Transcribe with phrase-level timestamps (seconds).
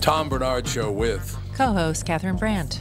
[0.00, 2.80] Tom Barnard Show with Co host Catherine Brandt.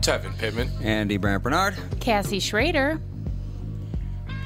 [0.00, 1.76] Tevin Pittman Andy Brandt Bernard.
[2.00, 3.00] Cassie Schrader.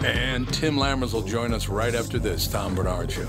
[0.05, 3.29] and Tim Lammers will join us right after this Tom Barnard Show.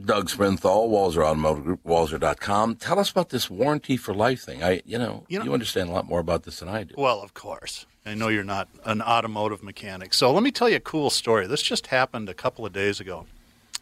[0.00, 2.76] Doug Sprinthal, Walser Automotive Group, Walser.com.
[2.76, 4.64] Tell us about this warranty for life thing.
[4.64, 6.94] I, you know, You you, understand a lot more about this than I do.
[6.96, 7.84] Well, of course.
[8.06, 10.14] I know you're not an automotive mechanic.
[10.14, 11.46] So let me tell you a cool story.
[11.46, 13.26] This just happened a couple of days ago.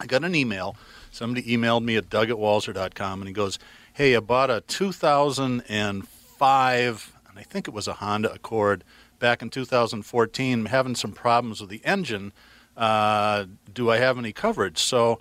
[0.00, 0.74] I got an email.
[1.12, 3.60] Somebody emailed me at doug at walser.com and he goes,
[3.92, 8.82] Hey, I bought a 2005, and I think it was a Honda Accord
[9.18, 12.32] back in 2014, having some problems with the engine.
[12.76, 14.78] Uh, do I have any coverage?
[14.78, 15.20] So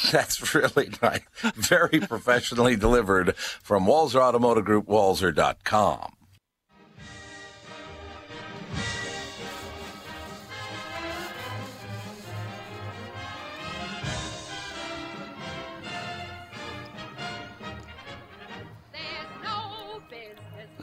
[0.17, 1.21] That's really nice.
[1.55, 6.17] Very professionally delivered from Walser Automotive Group, Walser.com.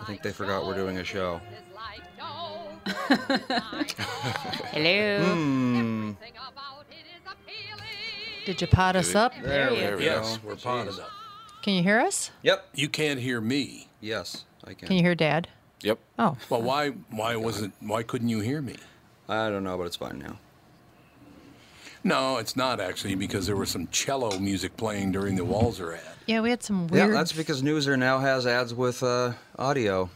[0.01, 1.39] I think they forgot we're doing a show.
[4.73, 5.23] Hello.
[5.35, 6.13] Hmm.
[8.49, 9.35] Did you pot us up?
[9.43, 10.49] There, you we Yes, go.
[10.49, 11.11] we're potted up.
[11.61, 12.31] Can you hear us?
[12.41, 12.67] Yep.
[12.75, 13.89] You can't hear me.
[14.01, 14.89] Yes, I can.
[14.89, 15.49] Can you hear Dad?
[15.83, 15.99] Yep.
[16.19, 18.77] Oh, Well, why why wasn't why couldn't you hear me?
[19.29, 20.39] I don't know, but it's fine now.
[22.03, 26.01] No, it's not actually because there was some cello music playing during the Walser ad.
[26.25, 27.09] yeah, we had some weird.
[27.11, 30.09] Yeah, that's because Newser now has ads with uh, audio.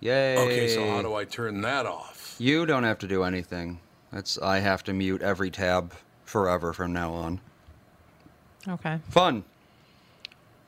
[0.00, 0.36] Yay.
[0.36, 2.36] Okay, so how do I turn that off?
[2.38, 3.80] You don't have to do anything.
[4.12, 5.94] That's I have to mute every tab
[6.28, 7.40] forever from now on.
[8.68, 8.98] Okay.
[9.08, 9.44] Fun.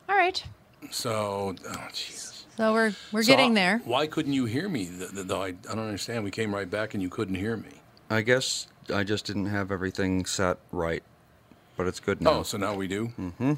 [0.08, 0.42] All right.
[0.90, 2.46] So, oh Jesus.
[2.56, 3.82] So we're we're So getting how- there.
[3.84, 4.86] Why couldn't you hear me?
[4.86, 6.24] Th- th- Though I, I don't understand.
[6.24, 7.68] We came right back and you couldn't hear me.
[8.08, 11.02] I guess I just didn't have everything set right,
[11.76, 12.30] but it's good now.
[12.30, 13.08] Oh, so now we do.
[13.20, 13.52] Mm-hmm.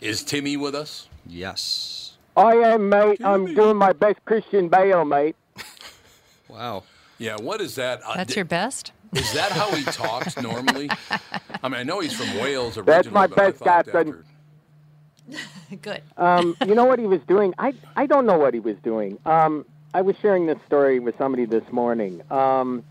[0.00, 1.08] Is Timmy with us?
[1.26, 2.16] Yes.
[2.36, 3.20] I am, mate.
[3.24, 5.36] I'm doing my best Christian Bale, mate.
[6.48, 6.82] Wow.
[7.18, 7.36] Yeah.
[7.40, 8.02] What is that?
[8.04, 8.92] Uh, That's di- your best.
[9.14, 10.88] Is that how he talks normally?
[11.62, 12.84] I mean, I know he's from Wales originally.
[13.02, 14.08] That's my but best thought Captain.
[14.08, 14.24] after-
[15.82, 16.02] Good.
[16.16, 17.54] Um, you know what he was doing?
[17.58, 19.18] I I don't know what he was doing.
[19.24, 19.64] Um,
[19.94, 22.22] I was sharing this story with somebody this morning.
[22.30, 22.82] Um,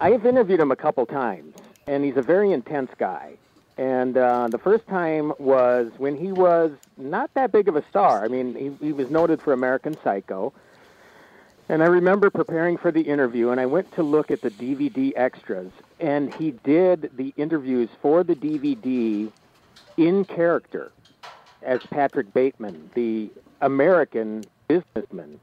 [0.00, 1.54] I have interviewed him a couple times,
[1.86, 3.34] and he's a very intense guy.
[3.78, 8.24] And uh, the first time was when he was not that big of a star.
[8.24, 10.52] I mean, he, he was noted for American Psycho.
[11.68, 15.12] And I remember preparing for the interview, and I went to look at the DVD
[15.16, 15.70] extras,
[16.00, 19.30] and he did the interviews for the DVD
[19.96, 20.92] in character
[21.62, 23.30] as Patrick Bateman, the
[23.60, 25.38] American businessman.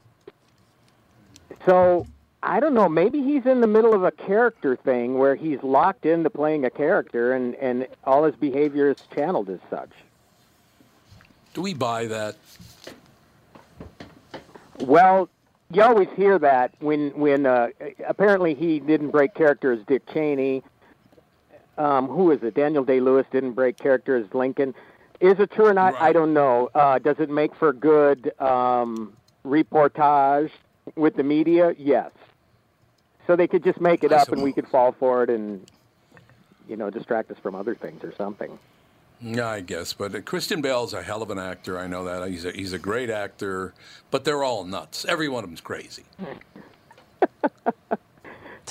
[1.66, 2.06] So
[2.44, 2.90] I don't know.
[2.90, 6.70] Maybe he's in the middle of a character thing where he's locked into playing a
[6.70, 9.92] character, and and all his behavior is channeled as such.
[11.54, 12.38] Do we buy that?
[14.80, 15.30] Well,
[15.72, 17.70] you always hear that when when uh,
[18.08, 20.64] apparently he didn't break character as Dick Cheney.
[21.78, 22.56] Um, who is it?
[22.56, 24.76] Daniel Day Lewis didn't break character as Lincoln.
[25.22, 25.96] Is it true or not?
[25.96, 26.70] I don't know.
[26.74, 29.14] Uh, does it make for good um,
[29.46, 30.52] reportage
[30.96, 31.74] with the media?
[31.78, 32.12] Yes.
[33.28, 35.70] So they could just make it I up, and we could fall for it, and
[36.68, 38.58] you know, distract us from other things or something.
[39.22, 39.94] Yeah, I guess.
[39.94, 41.78] But uh, Christian Bale's a hell of an actor.
[41.78, 42.30] I know that.
[42.30, 43.74] He's a, he's a great actor,
[44.12, 45.06] but they're all nuts.
[45.06, 46.04] Every one of them's crazy.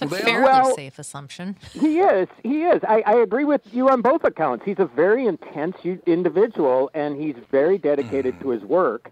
[0.01, 1.57] It's a They fairly Well- safe assumption.
[1.73, 2.29] He is.
[2.43, 2.83] He is.
[2.87, 4.65] I, I agree with you on both accounts.
[4.65, 9.11] He's a very intense individual, and he's very dedicated to his work.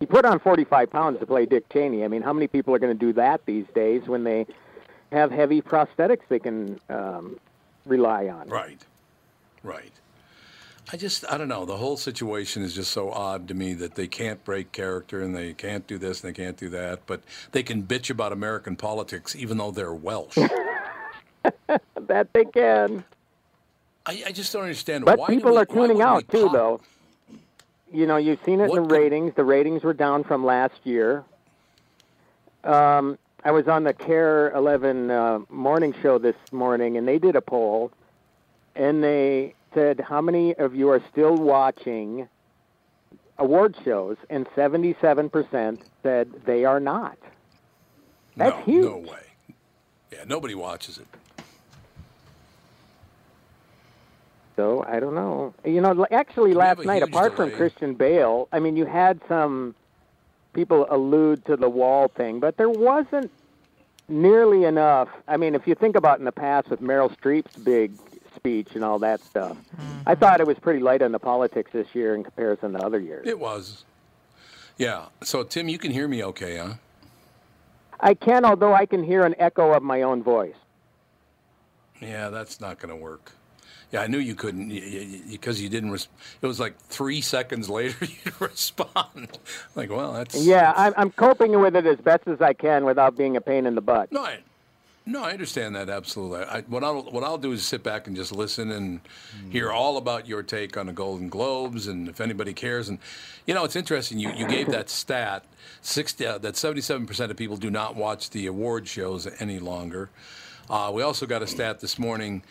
[0.00, 2.04] He put on 45 pounds to play Dick Cheney.
[2.04, 4.46] I mean, how many people are going to do that these days when they
[5.12, 7.38] have heavy prosthetics they can um,
[7.86, 8.48] rely on?
[8.48, 8.84] Right.
[9.62, 9.92] Right.
[10.90, 11.64] I just, I don't know.
[11.64, 15.34] The whole situation is just so odd to me that they can't break character and
[15.34, 18.76] they can't do this and they can't do that, but they can bitch about American
[18.76, 20.36] politics even though they're Welsh.
[22.08, 23.04] That they can.
[24.04, 25.28] I, I just don't understand But why.
[25.28, 26.80] people we- are tuning out too, pop- though.
[27.92, 29.34] You know, you've seen it in What the could- ratings.
[29.34, 31.24] The ratings were down from last year.
[32.64, 37.34] Um, I was on the KARE 11 uh, morning show this morning, and they did
[37.36, 37.90] a poll,
[38.76, 42.28] and they said, "How many of you are still watching
[43.38, 47.18] award shows?" And 77% said they are not.
[48.36, 48.84] That's no, huge.
[48.84, 49.26] No way.
[50.10, 51.06] Yeah, nobody watches it.
[54.56, 55.54] So I don't know.
[55.64, 57.50] You know, actually, last night, apart from.
[57.50, 59.74] Christian Bale, I mean, you had some
[60.52, 63.30] people allude to the wall thing, but there wasn't
[64.08, 65.08] nearly enough.
[65.26, 67.92] I mean, if you think about in the past with Meryl Streep's big
[68.42, 70.00] speech and all that stuff, mm-hmm.
[70.04, 72.98] I thought it was pretty light on the politics this year in comparison to other
[72.98, 73.24] years.
[73.24, 73.84] It was.
[74.76, 75.06] Yeah.
[75.22, 76.74] So, Tim, you can hear me okay, huh?
[78.00, 80.56] I can, although I can hear an echo of my own voice.
[82.00, 83.30] Yeah, that's not going to work.
[83.92, 84.70] Yeah, I knew you couldn't
[85.30, 85.92] because you didn't.
[85.92, 86.08] Res-
[86.40, 89.38] it was like three seconds later you respond.
[89.76, 93.16] Like, well, that's Yeah, I'm, I'm coping with it as best as I can without
[93.16, 94.10] being a pain in the butt.
[94.10, 94.38] No, I,
[95.04, 96.44] no, I understand that absolutely.
[96.44, 99.00] I, what I'll what I'll do is sit back and just listen and
[99.50, 102.88] hear all about your take on the Golden Globes, and if anybody cares.
[102.88, 102.98] And
[103.46, 104.18] you know, it's interesting.
[104.18, 105.44] You you gave that stat,
[105.80, 109.58] sixty uh, that seventy seven percent of people do not watch the award shows any
[109.58, 110.08] longer.
[110.70, 112.42] Uh, we also got a stat this morning.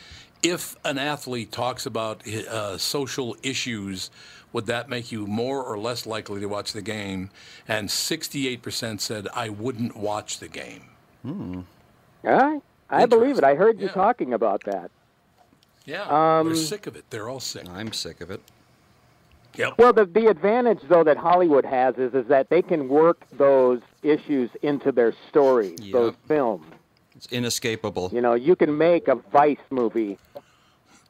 [0.44, 4.10] If an athlete talks about uh, social issues,
[4.54, 7.30] would that make you more or less likely to watch the game?
[7.68, 10.84] And 68% said, I wouldn't watch the game.
[11.24, 11.66] All
[12.24, 12.62] right.
[12.90, 13.44] I believe it.
[13.44, 13.94] I heard you Yeah.
[13.94, 14.92] talking about that.
[15.86, 16.04] Yeah,
[16.40, 17.06] Um, they're sick of it.
[17.10, 17.68] They're all sick.
[17.70, 18.42] I'm sick of it.
[19.56, 19.74] Yep.
[19.78, 23.82] Well, the the advantage though that Hollywood has is is that they can work those
[24.04, 25.92] issues into their stories, Yeah.
[25.94, 26.66] those films.
[27.16, 28.10] It's inescapable.
[28.14, 30.18] You know, you can make a Vice movie,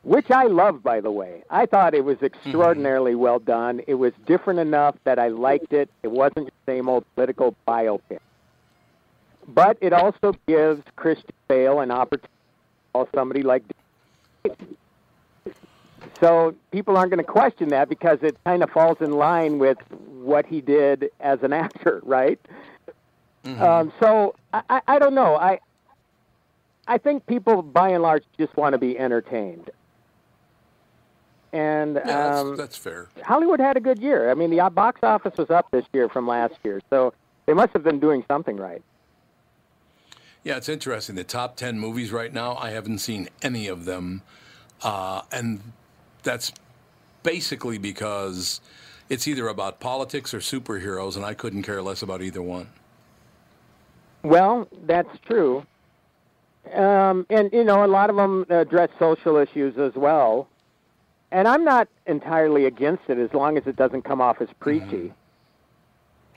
[0.03, 1.43] which I love, by the way.
[1.49, 3.81] I thought it was extraordinarily well done.
[3.87, 5.89] It was different enough that I liked it.
[6.03, 8.19] It wasn't the same old political biopic.
[9.53, 13.63] But it also gives Christian Bale an opportunity to call somebody like
[16.19, 19.77] so people aren't going to question that because it kind of falls in line with
[20.07, 22.39] what he did as an actor, right?
[23.43, 25.35] Um, so I, I, don't know.
[25.35, 25.59] I
[26.87, 29.71] I think people by and large just want to be entertained.
[31.51, 33.09] And Yeah, that's, um, that's fair.
[33.23, 34.29] Hollywood had a good year.
[34.29, 37.13] I mean, the box office was up this year from last year, so
[37.45, 38.83] they must have been doing something right.
[40.43, 41.15] Yeah, it's interesting.
[41.15, 44.23] The top 10 movies right now, I haven't seen any of them.
[44.81, 45.61] Uh, and
[46.23, 46.51] that's
[47.23, 48.59] basically because
[49.09, 52.69] it's either about politics or superheroes, and I couldn't care less about either one.
[54.23, 55.65] Well, that's true.
[56.73, 60.47] Um, and, you know, a lot of them address social issues as well.
[61.31, 65.13] And I'm not entirely against it as long as it doesn't come off as preachy.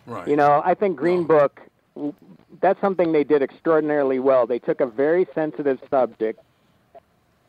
[0.07, 0.29] Right.
[0.29, 1.69] You know, I think Green Book, w-
[2.61, 4.47] that's something they did extraordinarily well.
[4.47, 6.41] They took a very sensitive subject,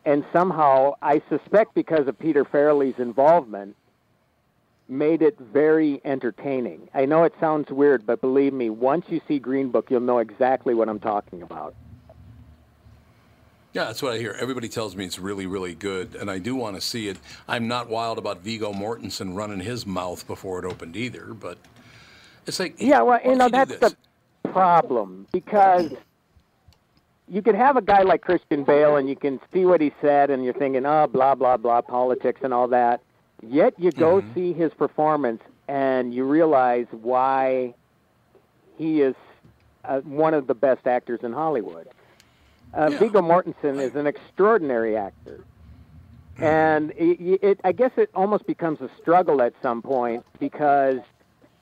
[0.04, 3.76] and somehow, I suspect because of Peter Farrelly's involvement,
[4.88, 6.88] made it very entertaining.
[6.94, 10.18] I know it sounds weird, but believe me, once you see Green Book, you'll know
[10.18, 11.74] exactly what I'm talking about.
[13.72, 14.34] Yeah, that's what I hear.
[14.40, 17.18] Everybody tells me it's really, really good, and I do want to see it.
[17.46, 21.58] I'm not wild about Viggo Mortensen running his mouth before it opened either, but
[22.46, 23.90] it's like Yeah, well, you know that's this?
[23.92, 23.96] the
[24.56, 25.90] problem because
[27.28, 30.30] you could have a guy like Christian Bale and you can see what he said
[30.30, 33.00] and you're thinking, oh, blah blah blah, politics and all that.
[33.42, 34.34] Yet you go Mm-hmm.
[34.34, 37.74] see his performance and you realize why
[38.76, 39.14] he is
[39.84, 41.88] uh, one of the best actors in Hollywood.
[42.74, 42.98] Uh, Yeah.
[42.98, 45.44] Viggo Mortensen is an extraordinary actor.
[46.40, 51.00] And it, it, I guess it almost becomes a struggle at some point because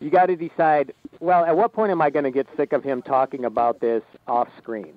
[0.05, 2.85] you got to decide well, at what point am I going to get sick of
[2.85, 4.93] him talking about this off screen?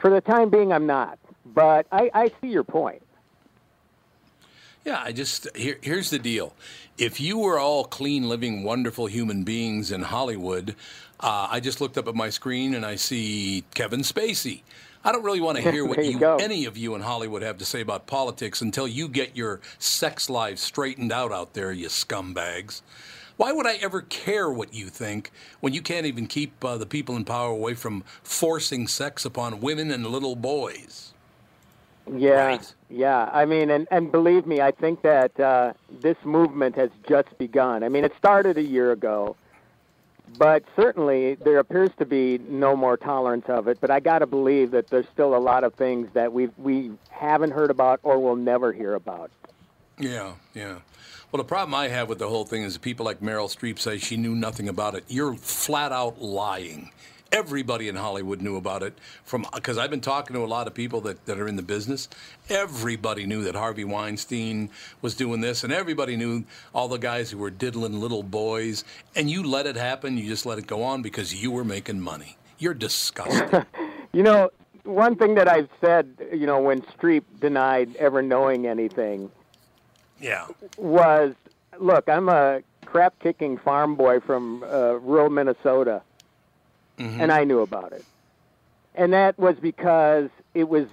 [0.00, 1.18] For the time being, I'm not.
[1.46, 3.02] But I, I see your point.
[4.84, 6.54] Yeah, I just here, here's the deal.
[6.96, 10.74] If you were all clean, living, wonderful human beings in Hollywood,
[11.20, 14.62] uh, I just looked up at my screen and I see Kevin Spacey.
[15.04, 17.58] I don't really want to hear what you you, any of you in Hollywood have
[17.58, 21.88] to say about politics until you get your sex lives straightened out out there, you
[21.88, 22.82] scumbags.
[23.38, 25.30] Why would I ever care what you think
[25.60, 29.60] when you can't even keep uh, the people in power away from forcing sex upon
[29.60, 31.14] women and little boys?
[32.12, 32.74] Yeah, Right.
[32.90, 33.30] yeah.
[33.32, 37.84] I mean, and and believe me, I think that uh, this movement has just begun.
[37.84, 39.36] I mean, it started a year ago,
[40.36, 43.78] but certainly there appears to be no more tolerance of it.
[43.80, 46.90] But I got to believe that there's still a lot of things that we we
[47.10, 49.30] haven't heard about or will never hear about.
[49.98, 50.78] Yeah, yeah.
[51.30, 53.98] Well, the problem I have with the whole thing is people like Meryl Streep say
[53.98, 55.04] she knew nothing about it.
[55.08, 56.90] You're flat out lying.
[57.30, 60.72] Everybody in Hollywood knew about it from because I've been talking to a lot of
[60.72, 62.08] people that, that are in the business.
[62.48, 64.70] Everybody knew that Harvey Weinstein
[65.02, 68.84] was doing this, and everybody knew all the guys who were diddling little boys.
[69.14, 70.16] And you let it happen.
[70.16, 72.38] You just let it go on because you were making money.
[72.58, 73.66] You're disgusting.
[74.14, 74.48] You know,
[74.84, 79.30] one thing that I've said, you know, when Streep denied ever knowing anything,
[80.20, 80.46] yeah.
[80.76, 81.34] was
[81.78, 86.02] look, I'm a crap kicking farm boy from uh, rural Minnesota,
[87.20, 88.04] and I knew about it.
[88.94, 90.86] And that was because it was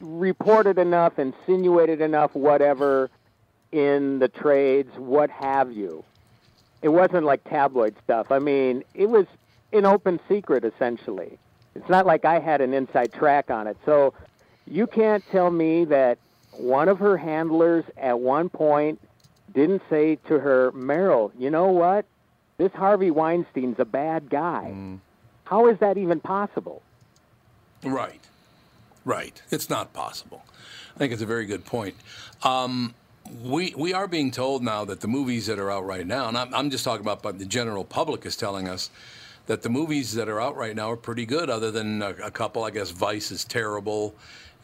[0.00, 3.10] reported enough, insinuated enough, whatever,
[3.72, 6.04] in the trades, what have you.
[6.82, 8.30] It wasn't like tabloid stuff.
[8.30, 9.26] I mean, it was
[9.72, 11.38] an open secret, essentially.
[11.74, 13.76] It's not like I had an inside track on it.
[13.84, 14.14] So
[14.66, 16.18] you can't tell me that
[16.52, 19.00] one of her handlers at one point
[19.54, 22.04] didn't say to her, Meryl, you know what?
[22.58, 24.74] This Harvey Weinstein's a bad guy.
[25.44, 26.82] How is that even possible?
[27.82, 28.20] Right.
[29.04, 29.42] Right.
[29.50, 30.44] It's not possible.
[30.94, 31.94] I think it's a very good point.
[32.42, 32.94] Um,
[33.42, 36.36] we we are being told now that the movies that are out right now, and
[36.36, 38.90] I'm, I'm just talking about, but the general public is telling us
[39.46, 41.48] that the movies that are out right now are pretty good.
[41.48, 44.14] Other than a, a couple, I guess Vice is terrible,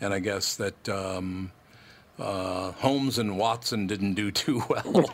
[0.00, 1.50] and I guess that um,
[2.18, 5.04] uh, Holmes and Watson didn't do too well.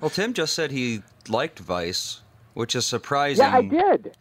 [0.00, 2.20] Well, Tim just said he liked Vice,
[2.54, 3.44] which is surprising.
[3.44, 4.16] Yeah, I did.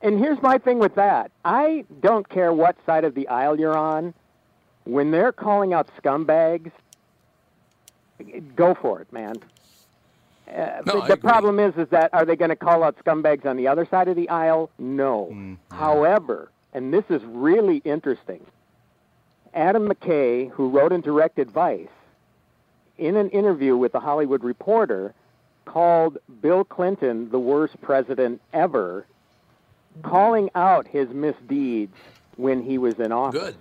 [0.00, 1.32] And here's my thing with that.
[1.44, 4.14] I don't care what side of the aisle you're on.
[4.84, 6.70] When they're calling out scumbags,
[8.56, 9.34] go for it, man.
[10.48, 12.96] Uh, No, the I the problem is, is that are they going to call out
[13.04, 14.70] scumbags on the other side of the aisle?
[14.78, 15.56] No.
[15.70, 18.46] However, and this is really interesting,
[19.58, 21.88] Adam McKay, who wrote and directed Vice,
[22.96, 25.12] in an interview with the Hollywood Reporter,
[25.64, 29.04] called Bill Clinton the worst president ever,
[30.02, 31.96] calling out his misdeeds
[32.36, 33.40] when he was in office.
[33.40, 33.56] good.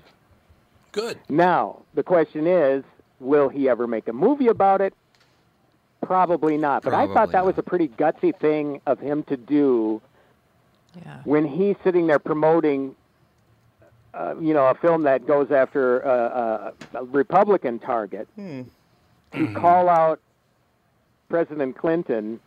[0.93, 1.19] Good.
[1.29, 2.83] Now, the question is,
[3.19, 4.93] will he ever make a movie about it?
[6.01, 6.81] Probably not.
[6.83, 10.01] But I thought Probably that was a pretty gutsy thing of him to do
[10.95, 11.19] Yeah.
[11.25, 12.95] when he's sitting there promoting,
[14.13, 18.27] uh, you know, a film that goes after uh, a, a Republican target,
[19.33, 20.19] to call out
[21.29, 22.39] President Clinton,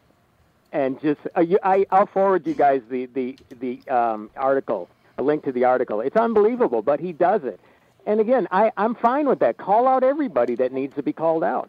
[0.72, 4.88] and just uh, you, I, I'll forward you guys the the the um, article,
[5.18, 6.00] a link to the article.
[6.00, 7.60] It's unbelievable, but he does it.
[8.06, 9.58] And again, I, I'm fine with that.
[9.58, 11.68] Call out everybody that needs to be called out.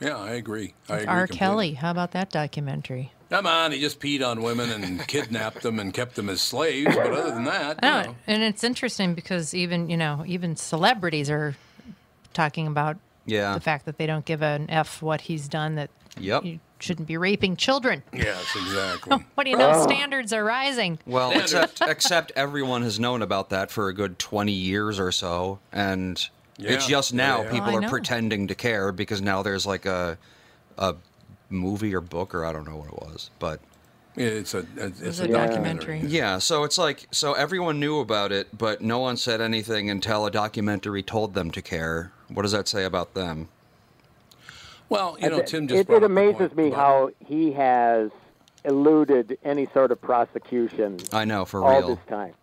[0.00, 0.74] Yeah, I agree.
[0.88, 1.06] I agree.
[1.06, 1.26] R.
[1.26, 1.38] completely.
[1.38, 1.72] Kelly.
[1.74, 3.12] How about that documentary?
[3.30, 6.94] Come on, he just peed on women and kidnapped them and kept them as slaves.
[6.94, 8.16] But other than that, you No, know.
[8.26, 11.54] and it's interesting because even you know even celebrities are
[12.32, 12.96] talking about
[13.26, 13.54] Yeah.
[13.54, 16.44] the fact that they don't give an f what he's done that Yep.
[16.44, 18.02] you shouldn't be raping children.
[18.12, 19.24] Yes, exactly.
[19.36, 19.70] What do you know?
[19.70, 19.82] Ah.
[19.84, 20.98] Standards are rising.
[21.06, 25.60] Well, except except everyone has known about that for a good 20 years or so,
[25.72, 27.50] and It's just now Yeah, yeah.
[27.52, 30.18] people Oh, are pretending to care because now there's like a
[30.76, 30.94] a
[31.50, 33.60] movie or book or I don't know what it was, but
[34.16, 36.00] It's a it's, It's a a documentary.
[36.00, 36.38] yeah.
[36.38, 40.30] So it's like so everyone knew about it, but no one said anything until a
[40.30, 42.12] documentary told them to care.
[42.28, 43.48] What does that say about them?
[44.88, 48.10] Well, you know, It- Tim just it, it amazes point me about- how he has
[48.64, 51.94] eluded any sort of prosecution I know for all real.
[51.96, 52.34] this time.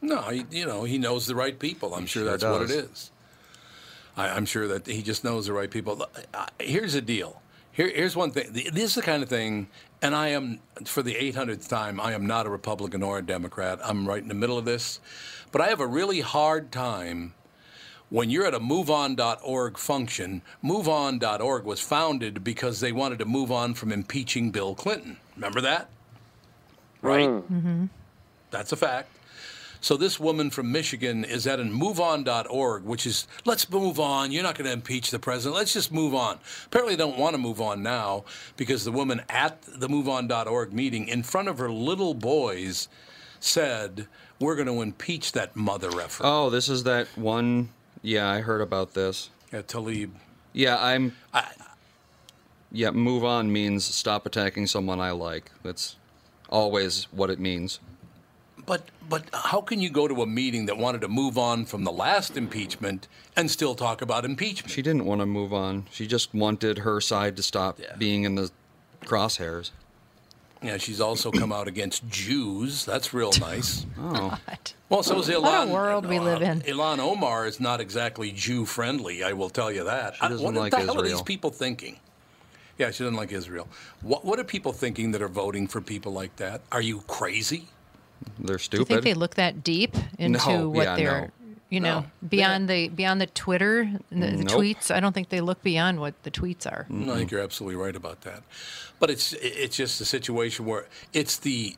[0.00, 1.94] No, he, you know, he knows the right people.
[1.94, 2.76] I'm sure, sure that's what it does.
[2.90, 3.10] is.
[4.16, 6.06] I, I'm sure that he just knows the right people.
[6.60, 7.40] Here's the deal.
[7.74, 8.52] Here, here's one thing.
[8.52, 9.66] This is the kind of thing,
[10.00, 13.80] and I am, for the 800th time, I am not a Republican or a Democrat.
[13.82, 15.00] I'm right in the middle of this.
[15.50, 17.34] But I have a really hard time
[18.10, 20.42] when you're at a moveon.org function.
[20.62, 25.16] Moveon.org was founded because they wanted to move on from impeaching Bill Clinton.
[25.34, 25.88] Remember that?
[27.02, 27.28] Right?
[27.28, 27.42] Mm.
[27.42, 27.84] Mm-hmm.
[28.52, 29.10] That's a fact.
[29.84, 34.32] So this woman from Michigan is at a moveon.org, which is let's move on.
[34.32, 35.56] You're not going to impeach the president.
[35.56, 36.38] Let's just move on.
[36.64, 38.24] Apparently, they don't want to move on now
[38.56, 42.88] because the woman at the moveon.org meeting, in front of her little boys,
[43.40, 44.08] said,
[44.40, 47.68] "We're going to impeach that mother effer." Oh, this is that one.
[48.00, 49.28] Yeah, I heard about this.
[49.52, 50.12] Yeah, Tlaib.
[50.54, 51.14] Yeah, I'm.
[51.34, 51.52] I-
[52.72, 55.50] yeah, move on means stop attacking someone I like.
[55.62, 55.96] That's
[56.48, 57.80] always what it means.
[58.66, 61.84] But but how can you go to a meeting that wanted to move on from
[61.84, 63.06] the last impeachment
[63.36, 64.70] and still talk about impeachment?
[64.72, 65.86] She didn't want to move on.
[65.90, 67.94] She just wanted her side to stop Yeah.
[67.96, 68.50] being in the
[69.04, 69.70] crosshairs.
[70.62, 72.86] Yeah, she's also come out against Jews.
[72.86, 73.84] That's real nice.
[74.00, 74.38] Oh,
[74.88, 75.42] Well, so is Ilhan.
[75.42, 76.62] What a world we uh, live in.
[76.62, 79.22] Ilhan Omar is not exactly Jew friendly.
[79.22, 80.14] I will tell you that.
[80.14, 81.98] She doesn't what like the hell are these people thinking?
[82.78, 83.68] Yeah, she doesn't like Israel.
[84.00, 86.62] What What are people thinking that are voting for people like that?
[86.72, 87.68] Are you crazy?
[88.38, 88.86] They're stupid.
[88.88, 91.30] Do you think they look that deep into No, what yeah, they're, no.
[91.70, 92.06] you know, No.
[92.28, 94.48] beyond the beyond the Twitter, the, the Nope.
[94.60, 94.90] tweets?
[94.94, 96.86] I don't think they look beyond what the tweets are.
[96.88, 98.42] No, I think you're absolutely right about that.
[98.98, 101.76] But it's it's just a situation where it's the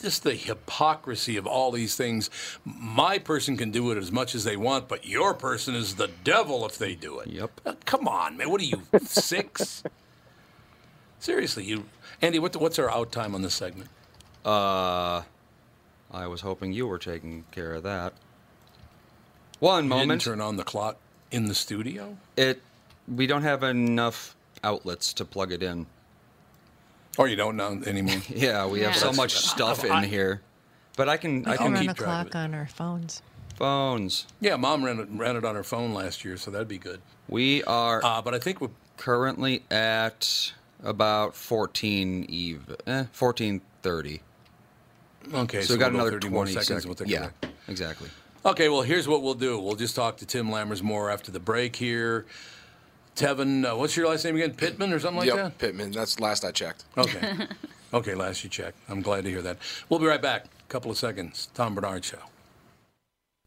[0.00, 2.30] just the hypocrisy of all these things.
[2.64, 6.08] My person can do it as much as they want, but your person is the
[6.24, 7.28] devil if they do it.
[7.28, 7.60] Yep.
[7.66, 8.48] Uh, come on, man.
[8.50, 9.82] What are you six?
[11.18, 11.84] Seriously, you,
[12.20, 12.38] Andy.
[12.38, 13.90] What, what's our out time on this segment?
[14.44, 15.22] Uh,
[16.12, 18.12] I was hoping you were taking care of that.
[19.60, 20.08] One You moment.
[20.08, 20.96] didn't turn on the clock
[21.30, 22.16] in the studio.
[22.36, 22.60] It.
[23.12, 25.86] We don't have enough outlets to plug it in.
[27.18, 28.20] Or you don't know anymore.
[28.28, 30.40] Yeah, we have so much stuff in here.
[30.96, 31.46] But I can.
[31.46, 33.22] I can can run keep a track clock on our phones.
[33.56, 34.26] phones.
[34.40, 37.00] yeah, mom ran it, ran it on her phone last year, so that'd be good.
[37.28, 42.76] We are Uh, but I think we're currently at about 14 eve.
[42.86, 44.20] Eh, 14:30.
[45.32, 45.62] Okay.
[45.62, 46.66] So, we got we'll another 30 20 seconds.
[46.66, 46.86] seconds.
[46.86, 47.52] We'll yeah, break.
[47.68, 48.08] exactly.
[48.44, 49.58] Okay, well, here's what we'll do.
[49.58, 52.26] We'll just talk to Tim Lammers more after the break here.
[53.14, 54.54] Tevin, uh, what's your last name again?
[54.54, 55.58] Pittman or something like yep, that?
[55.58, 55.92] Pittman.
[55.92, 56.84] That's last I checked.
[56.96, 57.46] Okay.
[57.94, 58.78] okay, last you checked.
[58.88, 59.58] I'm glad to hear that.
[59.88, 60.46] We'll be right back.
[60.46, 61.48] A couple of seconds.
[61.54, 62.18] Tom Barnard Show.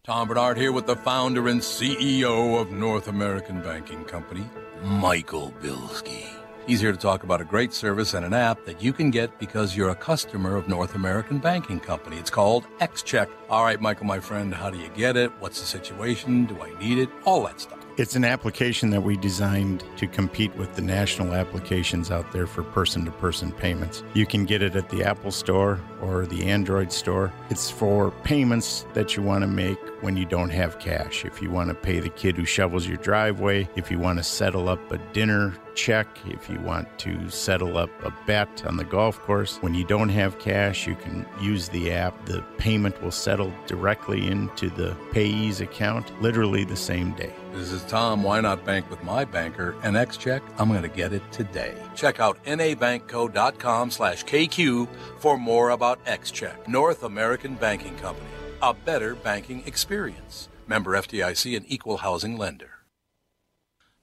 [0.04, 4.46] Tom Barnard here with the founder and CEO of North American Banking Company,
[4.84, 6.45] Michael Bilski.
[6.68, 9.38] He's here to talk about a great service and an app that you can get
[9.38, 12.18] because you're a customer of North American Banking Company.
[12.18, 13.30] It's called XCheck.
[13.52, 15.32] All right, Michael, my friend, how do you get it?
[15.40, 16.46] What's the situation?
[16.46, 17.10] Do I need it?
[17.24, 17.85] All that stuff.
[17.98, 22.62] It's an application that we designed to compete with the national applications out there for
[22.62, 24.04] person to person payments.
[24.14, 27.32] You can get it at the Apple Store or the Android Store.
[27.50, 31.24] It's for payments that you want to make when you don't have cash.
[31.24, 34.24] If you want to pay the kid who shovels your driveway, if you want to
[34.26, 38.84] settle up a dinner check, if you want to settle up a bet on the
[38.84, 42.26] golf course, when you don't have cash, you can use the app.
[42.26, 47.34] The payment will settle directly into the payee's account literally the same day.
[47.56, 48.22] This is Tom.
[48.22, 49.76] Why not bank with my banker?
[49.82, 50.44] An X-Check.
[50.58, 51.74] I'm going to get it today.
[51.96, 54.90] Check out nabankco.com slash KQ
[55.20, 56.68] for more about X-Check.
[56.68, 58.28] North American Banking Company.
[58.62, 60.50] A better banking experience.
[60.68, 62.72] Member FDIC and equal housing lender.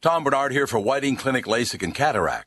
[0.01, 2.47] Tom Barnard here for Whiting Clinic LASIK and Cataract.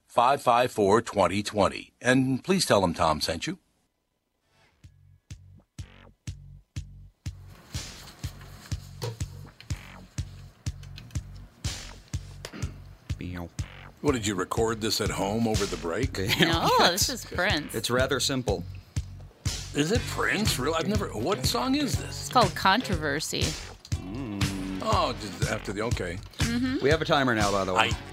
[0.15, 1.91] 855-554-2020.
[2.01, 3.59] And please tell them Tom sent you.
[14.01, 16.17] What did you record this at home over the break?
[16.39, 17.75] No, this is Prince.
[17.75, 18.63] It's rather simple.
[19.75, 20.57] Is it Prince?
[20.57, 20.73] Real?
[20.73, 21.07] I've never.
[21.09, 22.09] What song is this?
[22.09, 23.45] It's called Controversy.
[24.81, 26.17] Oh, just after the okay.
[26.39, 26.77] Mm-hmm.
[26.81, 27.91] We have a timer now, by the way.
[27.91, 28.10] I.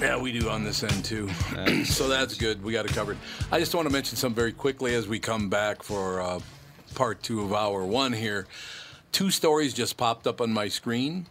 [0.00, 1.28] Yeah, we do on this end too.
[1.84, 2.62] so that's good.
[2.64, 3.18] We got it covered.
[3.52, 6.40] I just want to mention some very quickly as we come back for uh,
[6.94, 8.46] part two of hour one here.
[9.12, 11.26] Two stories just popped up on my screen.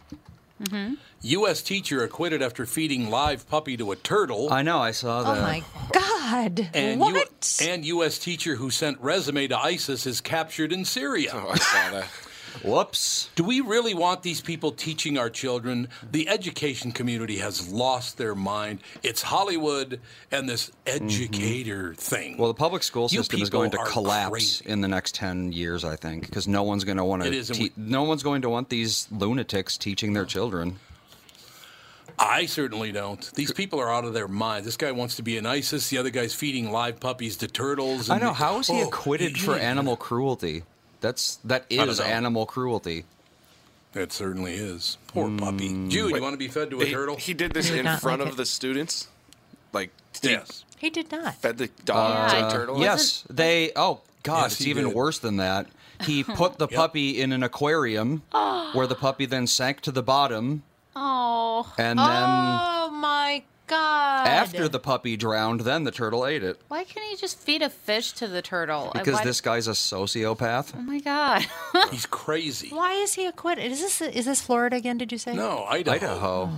[1.22, 1.62] U.S.
[1.62, 4.52] teacher acquitted after feeding live puppy to a turtle.
[4.52, 5.38] I know, I saw that.
[5.38, 6.68] Oh my God!
[6.74, 7.58] and what?
[7.60, 8.18] U- and U.S.
[8.18, 11.30] teacher who sent resume to ISIS is captured in Syria.
[11.32, 12.08] Oh, I saw that.
[12.62, 13.30] Whoops.
[13.36, 15.88] Do we really want these people teaching our children?
[16.10, 18.80] The education community has lost their mind.
[19.02, 22.32] It's Hollywood and this educator thing.
[22.32, 22.40] Mm-hmm.
[22.42, 24.64] Well, the public school system is going to collapse crazy.
[24.68, 27.72] in the next 10 years, I think, because no one's going to want to te-
[27.76, 30.78] no one's going to want these lunatics teaching their children.
[32.18, 33.32] I certainly don't.
[33.34, 34.66] These people are out of their mind.
[34.66, 35.88] This guy wants to be an ISIS.
[35.88, 38.10] The other guy's feeding live puppies to turtles.
[38.10, 40.64] I know, how is he Oh, acquitted for animal cruelty?
[41.00, 42.04] That's that don't is know.
[42.06, 43.04] animal cruelty.
[43.94, 44.98] It certainly is.
[45.08, 45.38] Poor Mm.
[45.40, 45.68] puppy.
[45.88, 47.16] Jude, you want to be fed to a He, turtle?
[47.16, 48.36] he did this He did in front like of it.
[48.36, 49.08] the students.
[49.72, 49.90] Like
[50.22, 50.64] yes.
[50.78, 51.34] He did not.
[51.36, 52.48] fed the dog Yeah.
[52.48, 52.80] to turtle.
[52.80, 53.72] Yes, they.
[53.76, 54.94] Oh God, Yes, it's even did.
[54.94, 55.66] worse than that.
[56.06, 56.76] He put the Yep.
[56.76, 58.22] puppy in an aquarium,
[58.72, 60.62] where the puppy then sank to the bottom,
[60.96, 64.26] Oh, and then oh my God!
[64.26, 67.70] after the puppy drowned, then the turtle ate it why can't he just feed a
[67.70, 68.90] fish to the turtle?
[68.92, 70.72] because Why- this guy's a sociopath.
[70.76, 71.46] Oh my God!
[71.90, 72.68] He's crazy.
[72.68, 73.70] Why is he acquitted?
[73.70, 74.98] Is this is this Florida again?
[74.98, 75.34] Did you say?
[75.34, 75.96] No, Idaho.
[75.96, 76.50] Idaho.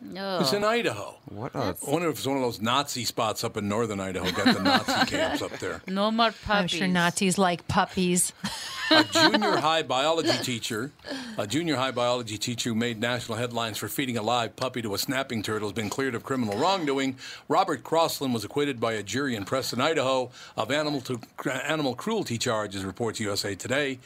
[0.00, 0.38] no.
[0.40, 1.16] It's in Idaho.
[1.26, 4.30] What a I wonder if it's one of those Nazi spots up in northern Idaho.
[4.32, 5.82] Got the Nazi camps up there.
[5.86, 6.70] No more I'm puppies.
[6.72, 8.32] sure Nazis like puppies.
[8.90, 10.90] a junior high biology teacher,
[11.38, 14.94] a junior high biology teacher who made national headlines for feeding a live puppy to
[14.94, 17.16] a snapping turtle has been cleared of criminal wrongdoing.
[17.48, 21.20] Robert Crosland was acquitted by a jury in Preston, Idaho, of animal to,
[21.64, 23.98] animal cruelty charges, reports USA Today.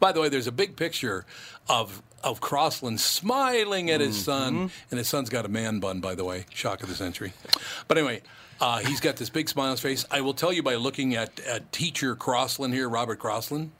[0.00, 1.24] By the way, there's a big picture
[1.68, 6.14] of of Crosland smiling at his son, and his son's got a man bun, by
[6.14, 7.32] the way, shock of the century.
[7.88, 8.22] But anyway.
[8.60, 10.04] Uh, he's got this big smile on his face.
[10.08, 13.70] I will tell you by looking at, at teacher Crosland here, Robert Crosland.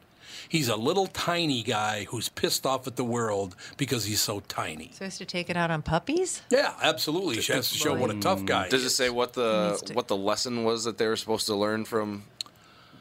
[0.49, 4.91] He's a little tiny guy who's pissed off at the world because he's so tiny.
[4.93, 6.43] Supposed to take it out on puppies?
[6.51, 7.41] Yeah, absolutely.
[7.41, 8.95] She has to show what a tough mm, guy Does it is.
[8.95, 12.25] say what the to- what the lesson was that they were supposed to learn from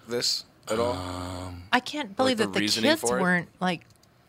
[0.08, 0.94] this at all?
[0.94, 3.86] Um, I can't believe the that the reasoning kids weren't like.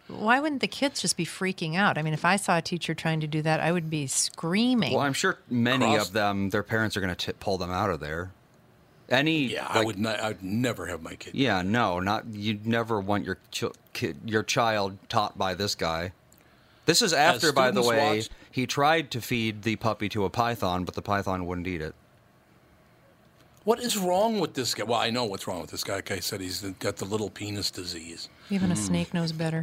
[0.08, 1.96] Why wouldn't the kids just be freaking out?
[1.96, 4.92] I mean, if I saw a teacher trying to do that, I would be screaming.
[4.92, 7.88] Well, I'm sure many Cross- of them, their parents are going to pull them out
[7.88, 8.32] of there.
[9.12, 9.98] Any, Yeah, I would.
[9.98, 11.34] Not, I'd never have my kid.
[11.34, 16.12] Yeah, no, not you'd never want your ch- kid, your child taught by this guy.
[16.86, 20.30] This is after, by the way, watched- he tried to feed the puppy to a
[20.30, 21.94] python, but the python wouldn't eat it.
[23.64, 24.82] What is wrong with this guy?
[24.84, 25.96] Well, I know what's wrong with this guy.
[25.96, 28.28] Like I said, he's got the little penis disease.
[28.50, 28.72] Even Hmm.
[28.72, 29.62] a snake knows better.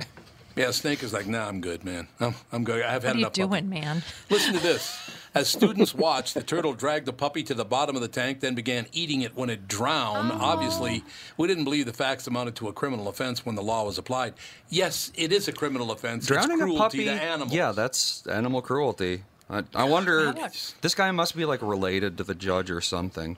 [0.60, 2.10] Yeah, Snake is like, nah, I'm good, man.
[2.20, 2.84] I'm, I'm good.
[2.84, 3.32] I've had enough.
[3.32, 3.50] What are you enough.
[3.50, 4.04] puppy." doing, man?
[4.30, 5.10] Listen to this.
[5.34, 8.56] As students watched, the turtle dragged the puppy to the bottom of the tank, then
[8.56, 10.34] began eating it when it drowned.
[10.34, 10.38] Oh.
[10.38, 11.02] Obviously,
[11.38, 14.34] we didn't believe the facts amounted to a criminal offense when the law was applied.
[14.68, 16.28] Yes, it is a criminal offense.
[16.28, 17.54] Drowning it's a puppy, to animals.
[17.54, 19.24] yeah, that's animal cruelty.
[19.50, 20.74] I, I wonder, much?
[20.82, 23.38] this guy must be like related to the judge or something.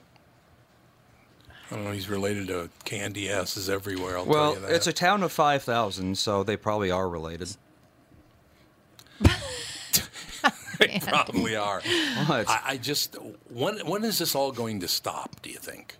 [1.72, 1.92] I don't know.
[1.92, 4.18] He's related to candy asses everywhere.
[4.18, 4.74] I'll Well, tell you that.
[4.76, 7.56] it's a town of five thousand, so they probably are related.
[10.78, 11.80] they probably are.
[12.26, 12.48] What?
[12.48, 13.16] I, I just
[13.48, 15.40] when when is this all going to stop?
[15.40, 15.96] Do you think?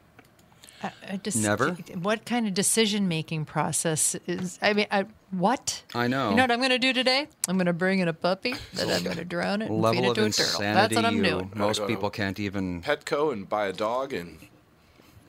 [0.82, 1.70] I, I just, Never?
[1.94, 4.58] What kind of decision making process is?
[4.60, 5.84] I mean, I, what?
[5.94, 6.30] I know.
[6.30, 7.28] You know what I'm going to do today?
[7.46, 9.80] I'm going to bring in a puppy, then I'm going to drown it and feed
[9.80, 10.44] Level it of to a turtle.
[10.60, 11.52] insanity That's what I'm doing.
[11.54, 12.82] most people to can't even.
[12.82, 14.38] Petco and buy a dog and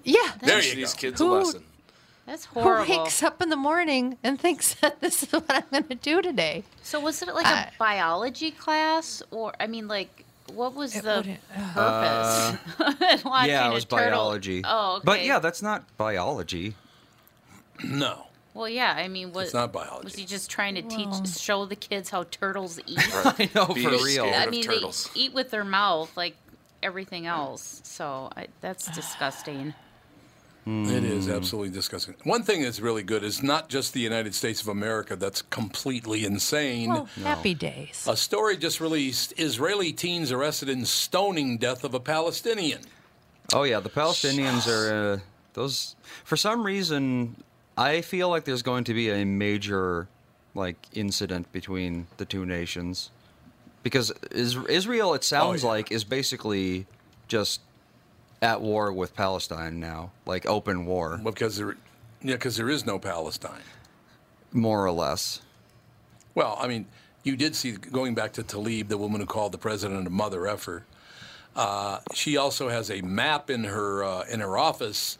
[0.03, 0.19] Yeah.
[0.41, 0.99] There teach you these go.
[0.99, 1.63] kids Who- a lesson.
[2.25, 2.71] That's horrible.
[2.71, 3.03] Who horrible.
[3.03, 6.21] wakes up in the morning and thinks that this is what I'm going to do
[6.21, 6.63] today?
[6.81, 11.03] So was it like a uh, biology class, or I mean, like, what was It
[11.03, 11.39] the wouldn't-
[11.75, 13.01] uh, purpose?
[13.01, 14.61] Uh, Watching yeah, it was turtle- biology.
[14.63, 15.01] Oh, okay.
[15.03, 16.75] But yeah, that's not biology.
[17.83, 18.27] No.
[18.53, 18.93] Well, yeah.
[18.95, 20.05] I mean, what It's not biology.
[20.05, 22.99] was he just trying to teach, Well- show the kids how turtles eat?
[23.13, 24.25] I know Be for real.
[24.33, 25.09] I mean, turtles.
[25.13, 26.35] they eat with their mouth like
[26.81, 27.81] everything else.
[27.83, 29.73] So I, that's disgusting.
[30.65, 32.15] It is absolutely disgusting.
[32.23, 36.23] One thing that's really good is not just the United States of America that's completely
[36.23, 36.89] insane.
[36.89, 38.07] Well, happy days.
[38.07, 42.81] A story just released Israeli teens arrested in stoning death of a Palestinian.
[43.53, 45.19] Oh yeah, the Palestinians are uh,
[45.53, 45.97] those.
[46.23, 47.35] For some reason,
[47.77, 50.07] I feel like there's going to be a major
[50.55, 53.09] like incident between the two nations
[53.83, 55.69] because is, Israel, it sounds yeah.
[55.69, 56.87] like, is basically
[57.27, 57.61] just
[58.43, 61.77] at war with Palestine now, like open war, Because there,
[62.21, 63.61] yeah, because there is no Palestine.
[64.51, 65.41] more or less.
[66.35, 66.85] Well, I mean,
[67.23, 70.45] you did see going back to Tlaib, the woman who called the president a mother
[70.47, 70.83] effer.
[71.55, 75.17] Uh, she also has a map in her uh, in her office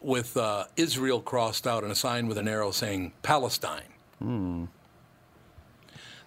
[0.00, 3.82] with uh, Israel crossed out and a sign with an arrow saying Palestine.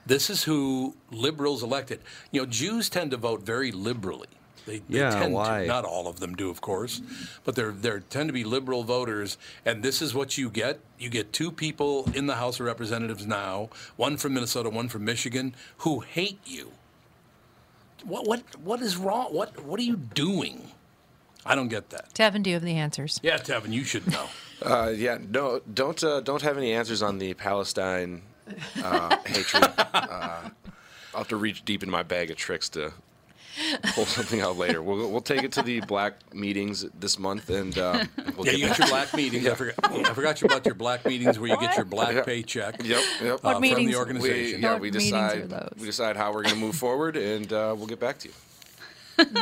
[0.06, 2.00] This is who liberals elected.
[2.32, 4.28] You know, Jews tend to vote very liberally.
[4.68, 5.62] They, they Yeah, tend why?
[5.62, 5.68] to.
[5.68, 7.02] Not all of them do, of course,
[7.44, 9.38] but they're they tend to be liberal voters.
[9.66, 13.26] And this is what you get: you get two people in the House of Representatives
[13.26, 16.74] now, one from Minnesota, one from Michigan, who hate you.
[18.04, 19.34] What what what is wrong?
[19.34, 20.72] What what are you doing?
[21.46, 22.14] I don't get that.
[22.14, 23.22] Tevin, do you have the answers?
[23.24, 24.28] Yeah, Tevin, you should know.
[24.60, 28.24] Uh, yeah, no, don't uh, don't have any answers on the Palestine
[28.84, 29.72] uh, hatred.
[29.78, 30.50] Uh,
[31.14, 32.92] I'll have to reach deep in my bag of tricks to
[33.96, 34.82] pull something out later.
[34.82, 38.04] We'll we'll take it to the black meetings this month, and uh,
[38.36, 39.48] we'll Yeah, get you got your black meetings.
[39.48, 39.76] I forgot.
[39.92, 42.26] I forgot about your black meetings where you get your black Yep.
[42.26, 42.84] paycheck.
[42.84, 43.40] Yep, yep.
[43.44, 43.92] uh, from meetings?
[43.92, 44.62] the We, organization.
[44.62, 47.88] yeah, What we decide we decide how we're going to move forward, and uh, we'll
[47.88, 48.34] get back to you.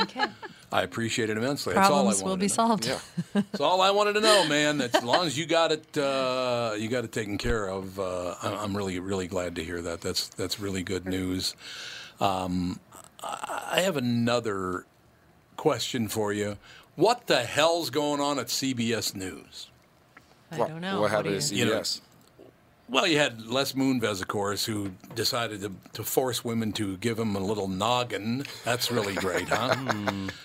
[0.02, 0.26] Okay.
[0.72, 1.74] I appreciate it immensely.
[1.74, 2.68] That's all I Problems wanted will be to know.
[2.68, 2.86] solved.
[2.86, 3.00] Yeah.
[3.34, 4.78] That's all I wanted to know, man.
[4.78, 8.00] That's, as long as you got it, uh, you got it taken care of.
[8.00, 10.02] Uh, I- I'm really, really glad to hear that.
[10.02, 11.56] That's that's really good news.
[12.20, 12.80] Um,
[13.26, 14.86] I I have another
[15.58, 16.58] question for you.
[16.96, 19.70] What the hell's going on at CBS News?
[20.52, 21.02] I don't know.
[21.02, 21.84] What happened do to you- You know,
[22.88, 27.18] Well, you had Les Moonves, of course, who decided to, to force women to give
[27.20, 28.46] him a little noggin.
[28.64, 29.76] That's really great, huh?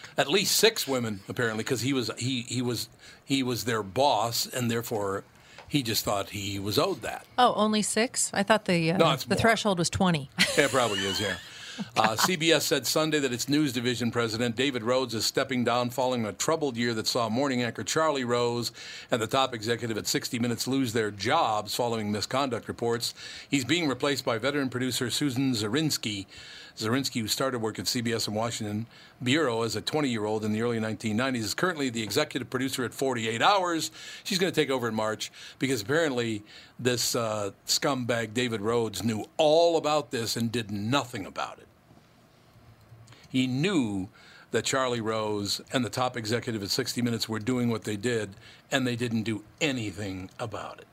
[0.18, 2.88] At least six women, apparently, because he was he he was
[3.24, 5.22] he was their boss, and therefore
[5.68, 7.26] he just thought he was owed that.
[7.38, 8.30] Oh, only six?
[8.34, 9.40] I thought the uh, No, it's the more.
[9.40, 10.30] threshold was twenty.
[10.58, 11.36] Yeah, it probably is, yeah.
[11.96, 16.24] Uh, CBS said Sunday that its news division president, David Rhodes, is stepping down following
[16.26, 18.72] a troubled year that saw morning anchor Charlie Rose
[19.10, 23.14] and the top executive at 60 Minutes lose their jobs following misconduct reports.
[23.50, 26.26] He's being replaced by veteran producer Susan Zirinsky.
[26.76, 28.86] Zirinsky, who started work at CBS in Washington
[29.22, 32.84] Bureau as a 20 year old in the early 1990s, is currently the executive producer
[32.84, 33.90] at 48 Hours.
[34.24, 36.42] She's going to take over in March because apparently
[36.78, 41.66] this uh, scumbag David Rhodes knew all about this and did nothing about it.
[43.30, 44.08] He knew
[44.50, 48.30] that Charlie Rose and the top executive at 60 Minutes were doing what they did,
[48.70, 50.86] and they didn't do anything about it.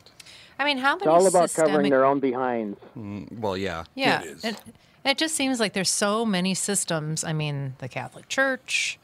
[0.59, 1.01] I mean, how many?
[1.01, 1.71] It's all about systemic?
[1.71, 2.79] covering their own behinds.
[2.97, 3.83] Mm, well, yeah.
[3.95, 4.45] yeah, It is.
[4.45, 4.61] It,
[5.05, 7.23] it just seems like there's so many systems.
[7.23, 8.99] I mean, the Catholic Church,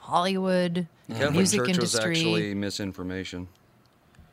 [0.00, 1.12] Hollywood, mm-hmm.
[1.12, 2.10] the Catholic music Church was industry.
[2.16, 3.48] actually misinformation.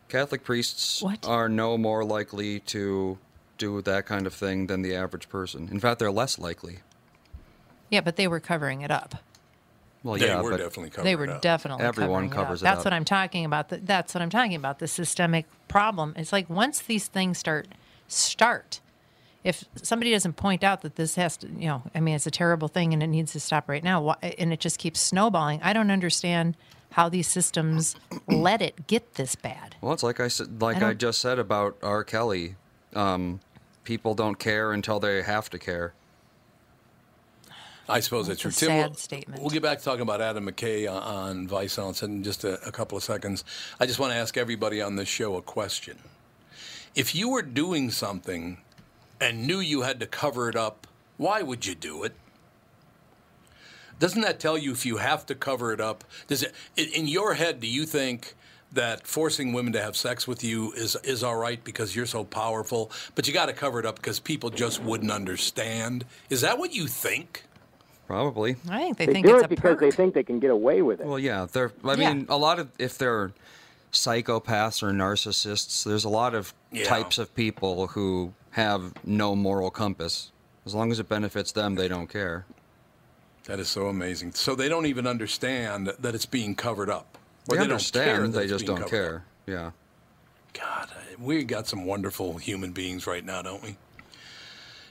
[0.09, 1.25] Catholic priests What?
[1.25, 3.17] are no more likely to
[3.57, 5.69] do that kind of thing than the average person.
[5.71, 6.79] In fact, they're less likely.
[7.91, 9.13] Yeah, but they were covering it up.
[10.04, 11.04] Well, They yeah, were but definitely covering it up.
[11.04, 11.41] they were it up.
[11.43, 12.73] definitely Everyone covering covers it it up.
[12.75, 12.86] That's up.
[12.86, 13.69] what I'm talking about.
[13.69, 14.80] That's what I'm talking about.
[14.80, 16.15] The systemic problem.
[16.17, 17.67] It's like once these things start
[18.08, 18.80] start,
[19.43, 22.32] if somebody doesn't point out that this has to, you know, I mean, it's a
[22.32, 25.60] terrible thing and it needs to stop right now, and it just keeps snowballing.
[25.63, 26.58] I don't understand
[26.91, 27.95] how these systems
[28.27, 29.75] let it get this bad.
[29.82, 32.04] well, it's like I said, like I I, just said about R.
[32.04, 32.56] Kelly.
[32.95, 33.39] Um,
[33.84, 35.93] people don't care until they have to care.
[37.89, 38.67] I suppose that's, That's true.
[38.67, 39.41] a Tim, sad we'll, statement.
[39.41, 42.65] We'll get back to talking about Adam McKay on, on Vice Silence in just a,
[42.65, 43.44] a couple of seconds.
[43.80, 45.98] I just want to ask everybody on this show a question.
[46.96, 48.58] If you were doing something
[49.20, 52.13] and knew you had to cover it up, why would you do it?
[54.00, 56.04] Doesn't that tell you if you have to cover it up?
[56.28, 57.60] Does it in- in your head?
[57.60, 58.36] Do you think
[58.72, 62.24] that forcing women to have sex with you is is all right because you're so
[62.24, 66.06] powerful, but you got to cover it up because people just wouldn't understand?
[66.30, 67.44] Is that what you think?
[68.12, 68.58] Probably.
[68.69, 69.80] I think they, They think do it's it a because perk.
[69.80, 71.06] they think they can get away with it.
[71.08, 71.71] Well, yeah, they're.
[71.86, 72.13] I Yeah.
[72.13, 73.32] mean, a lot of if they're
[73.93, 76.84] psychopaths or narcissists, there's a lot of Yeah.
[76.84, 80.32] types of people who have no moral compass.
[80.65, 82.45] As long as it benefits them, they don't care.
[83.45, 84.34] That is so amazing.
[84.34, 87.17] So they don't even understand that it's being covered up.
[87.47, 89.15] Or They don't understand, they just don't care.
[89.15, 89.21] up.
[89.47, 89.71] Yeah.
[90.54, 93.78] God, we got some wonderful human beings right now, don't we?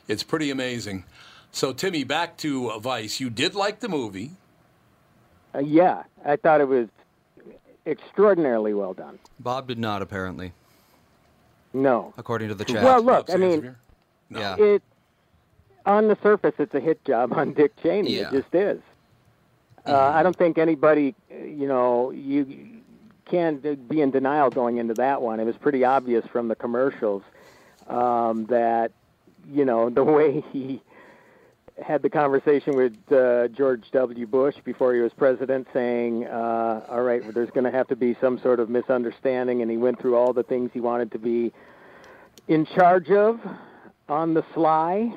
[0.08, 1.04] It's pretty amazing.
[1.52, 3.20] So, Timmy, back to Vice.
[3.20, 4.32] You did like the movie.
[5.54, 6.88] Uh, yeah, I thought it was
[7.86, 9.18] extraordinarily well done.
[9.40, 10.52] Bob did not, apparently,
[11.72, 12.14] No.
[12.16, 12.84] according to the chat.
[12.84, 13.74] Well, look, Bob I mean, Sansevier?
[14.30, 14.56] yeah.
[14.56, 14.82] it
[15.86, 18.16] on the surface, it's a hit job on Dick Cheney.
[18.16, 18.28] Yeah.
[18.28, 18.80] It just is.
[19.86, 22.68] Uh, I don't think anybody, uh, you know, you
[23.24, 25.40] can't be in denial going into that one.
[25.40, 27.22] It was pretty obvious from the commercials
[27.88, 28.92] um, that,
[29.50, 30.82] you know, the way he
[31.82, 34.26] had the conversation with uh, George W.
[34.26, 37.96] Bush before he was president, saying, uh, "All right, well, there's going to have to
[37.96, 41.18] be some sort of misunderstanding," and he went through all the things he wanted to
[41.18, 41.52] be
[42.48, 43.40] in charge of
[44.08, 45.12] on the sly.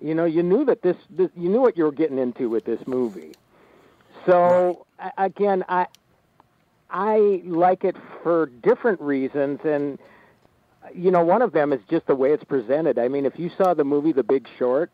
[0.00, 2.64] You know, you knew that this, this you knew what you were getting into with
[2.64, 3.32] this movie.
[4.26, 4.86] So
[5.16, 5.86] again, I
[6.90, 9.98] I like it for different reasons, and
[10.94, 12.98] you know, one of them is just the way it's presented.
[12.98, 14.90] I mean, if you saw the movie The Big Short,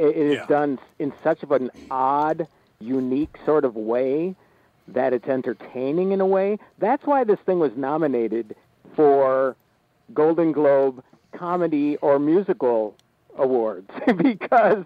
[0.00, 0.46] it, it is Yeah.
[0.46, 2.48] done in such of an odd,
[2.80, 4.34] unique sort of way
[4.88, 6.58] that it's entertaining in a way.
[6.78, 8.56] That's why this thing was nominated
[8.96, 9.56] for
[10.14, 12.96] Golden Globe comedy or musical
[13.38, 14.84] awards because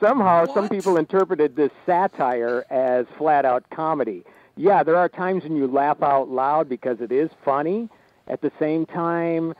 [0.00, 4.24] somehow some people interpreted this satire as flat out comedy.
[4.56, 7.88] Yeah, there are times when you laugh out loud because it is funny.
[8.26, 9.54] At the same time,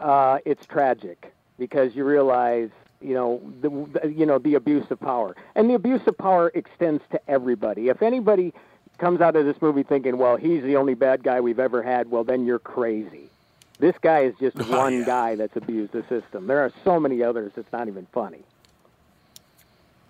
[0.00, 5.36] uh, it's tragic because you realize, you know, the, you know the abuse of power,
[5.54, 7.88] and the abuse of power extends to everybody.
[7.88, 8.52] If anybody
[8.98, 12.10] comes out of this movie thinking, well, he's the only bad guy we've ever had,
[12.10, 13.30] well, then you're crazy.
[13.78, 15.04] This guy is just Oh, one yeah.
[15.06, 16.46] guy that's abused the system.
[16.46, 17.52] There are so many others.
[17.56, 18.42] It's not even funny.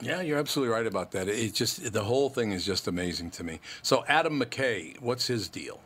[0.03, 1.29] Yeah, you're absolutely right about that.
[1.29, 3.61] It's just the whole thing is just amazing to me.
[3.83, 5.79] So, Adam McKay, what's his deal?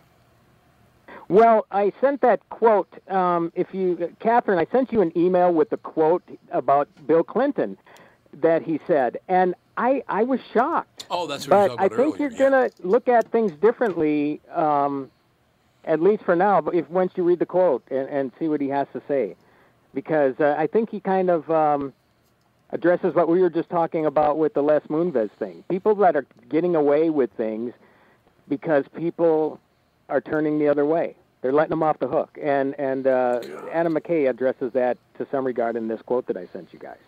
[1.28, 2.88] Well, I sent that quote.
[3.10, 7.78] Um, if you, Catherine, I sent you an email with the quote about Bill Clinton
[8.34, 11.06] that he said, and I, I was shocked.
[11.10, 12.50] Oh, that's what But I think about you're earlier.
[12.50, 15.10] going to look at things differently, um,
[15.84, 16.60] at least for now.
[16.60, 19.34] But if once you read the quote and, and see what he has to say,
[19.94, 21.92] because uh, I think he kind of um,
[22.70, 25.64] addresses what we were just talking about with the Les Moonves thing.
[25.68, 27.72] People that are getting away with things
[28.48, 29.58] because people
[30.08, 31.16] are turning the other way.
[31.42, 32.38] They're letting them off the hook.
[32.42, 33.40] And and uh,
[33.72, 36.98] Adam McKay addresses that to some regard in this quote that I sent you guys.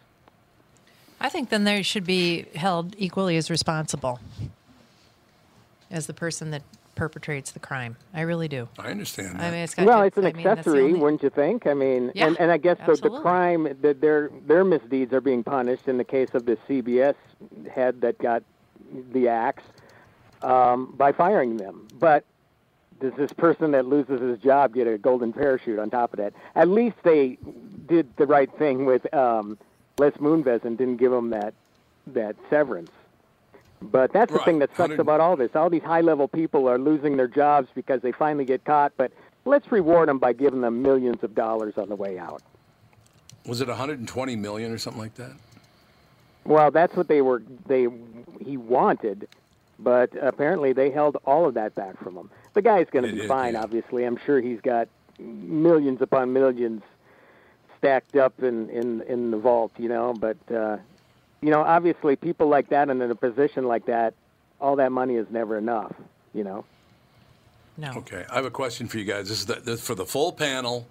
[1.21, 4.21] I think then they should be held equally as responsible
[5.91, 6.63] as the person that
[6.95, 7.97] perpetrates the crime.
[8.15, 8.69] I really do.
[8.79, 9.39] I understand.
[9.39, 9.47] That.
[9.47, 11.67] I mean, it's got Well, to- it's an I mean, accessory, only- wouldn't you think?
[11.67, 15.21] I mean, Yeah, and, and I guess the, the crime, that their their misdeeds are
[15.21, 15.89] being punished.
[15.89, 17.15] In the case of the CBS
[17.71, 18.43] head that got
[19.13, 19.63] the axe
[20.43, 22.25] um, by firing them, but
[23.01, 26.33] does this person that loses his job get a golden parachute on top of that?
[26.55, 27.39] At least they
[27.87, 29.59] did the right thing with um,
[29.99, 31.55] Les Moonves and didn't give him that
[32.09, 32.91] that severance.
[33.83, 35.55] But that's the thing that sucks Hundred- about all this.
[35.55, 38.93] All these high-level people are losing their jobs because they finally get caught.
[38.97, 39.13] But
[39.45, 42.43] let's reward them by giving them millions of dollars on the way out.
[43.45, 45.33] Was it 120 million or something like that?
[46.45, 47.43] Well, that's what they were.
[47.67, 47.89] They
[48.41, 49.29] he wanted,
[49.79, 52.31] but apparently they held all of that back from him.
[52.57, 53.53] The guy's going to be did, fine.
[53.53, 53.63] yeah.
[53.63, 54.89] Obviously, I'm sure he's got
[55.19, 56.83] millions upon millions
[57.77, 59.73] stacked up in in in the vault.
[59.77, 60.79] You know, but uh,
[61.43, 64.15] you know, obviously, people like that and in a position like that,
[64.59, 65.93] all that money is never enough.
[66.33, 66.65] You know.
[67.77, 67.93] No.
[67.99, 69.29] Okay, I have a question for you guys.
[69.29, 70.89] This is the, this for the full panel.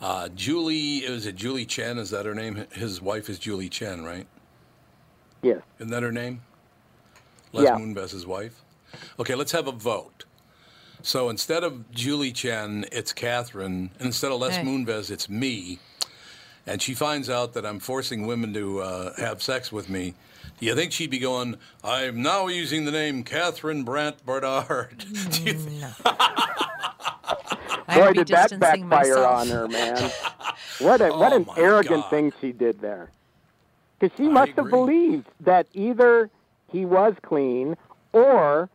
[0.00, 1.98] Uh, Julie, is it Julie Chen?
[1.98, 2.64] Is that her name?
[2.72, 4.26] His wife is Julie Chen, right?
[5.42, 5.60] Yes.
[5.78, 6.40] Isn't that her name?
[7.52, 7.76] Les Yeah.
[7.76, 8.62] Moonves' wife.
[9.18, 10.24] Okay, let's have a vote.
[11.02, 14.64] So instead of Julie Chen, it's Catherine, and instead of Les Hey.
[14.64, 15.78] Moonves, it's me.
[16.66, 20.14] And she finds out that I'm forcing women to uh, have sex with me.
[20.58, 24.98] Do you think she'd be going, I'm now using the name Catherine Brandt Bardard?
[25.32, 25.84] Do you think-
[27.88, 29.40] I Boy, would be did that backfire myself.
[29.40, 30.10] on her, man.
[30.80, 32.10] What a what Oh, an arrogant God.
[32.10, 33.10] thing she did there.
[33.98, 36.30] Because she I must have believed that either
[36.72, 37.76] he was clean
[38.14, 38.70] or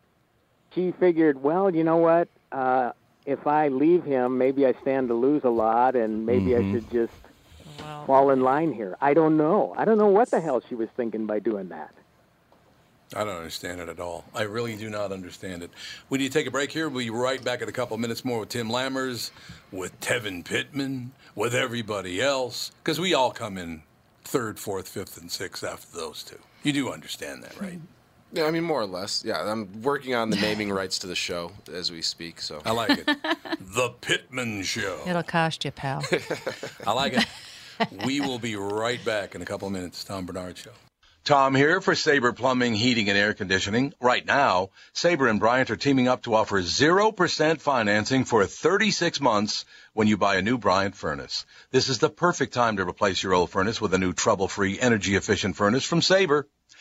[0.75, 2.27] she figured, well, you know what?
[2.51, 2.91] Uh,
[3.25, 6.69] if I leave him, maybe I stand to lose a lot, and maybe Mm-hmm.
[6.69, 7.13] I should just
[7.79, 8.95] Well, fall in line here.
[9.01, 9.73] I don't know.
[9.77, 11.91] I don't know what the hell she was thinking by doing that.
[13.15, 14.25] I don't understand it at all.
[14.33, 15.71] I really do not understand it.
[16.09, 16.89] We need to take a break here.
[16.89, 19.29] We'll be right back in a couple of minutes more with Tim Lammers,
[19.71, 23.83] with Tevin Pittman, with everybody else, because we all come in
[24.23, 26.39] third, fourth, fifth, and sixth after those two.
[26.63, 27.79] You do understand that, right?
[28.35, 29.23] Yeah, I mean more or less.
[29.25, 32.41] Yeah, I'm working on the naming rights to the show as we speak.
[32.41, 33.05] So I like it.
[33.61, 34.99] the Pittman Show.
[35.07, 36.03] It'll cost you, pal.
[36.85, 37.25] I like it.
[38.05, 40.03] we will be right back in a couple of minutes.
[40.03, 40.71] Tom Barnard Show.
[41.23, 43.93] Tom here for Sabre Plumbing, Heating, and Air Conditioning.
[44.01, 49.65] Right now, Sabre and Bryant are teaming up to offer 0% financing for 36 months
[49.93, 51.45] when you buy a new Bryant furnace.
[51.71, 55.55] This is the perfect time to replace your old furnace with a new trouble-free, energy-efficient
[55.55, 56.47] furnace from Sabre.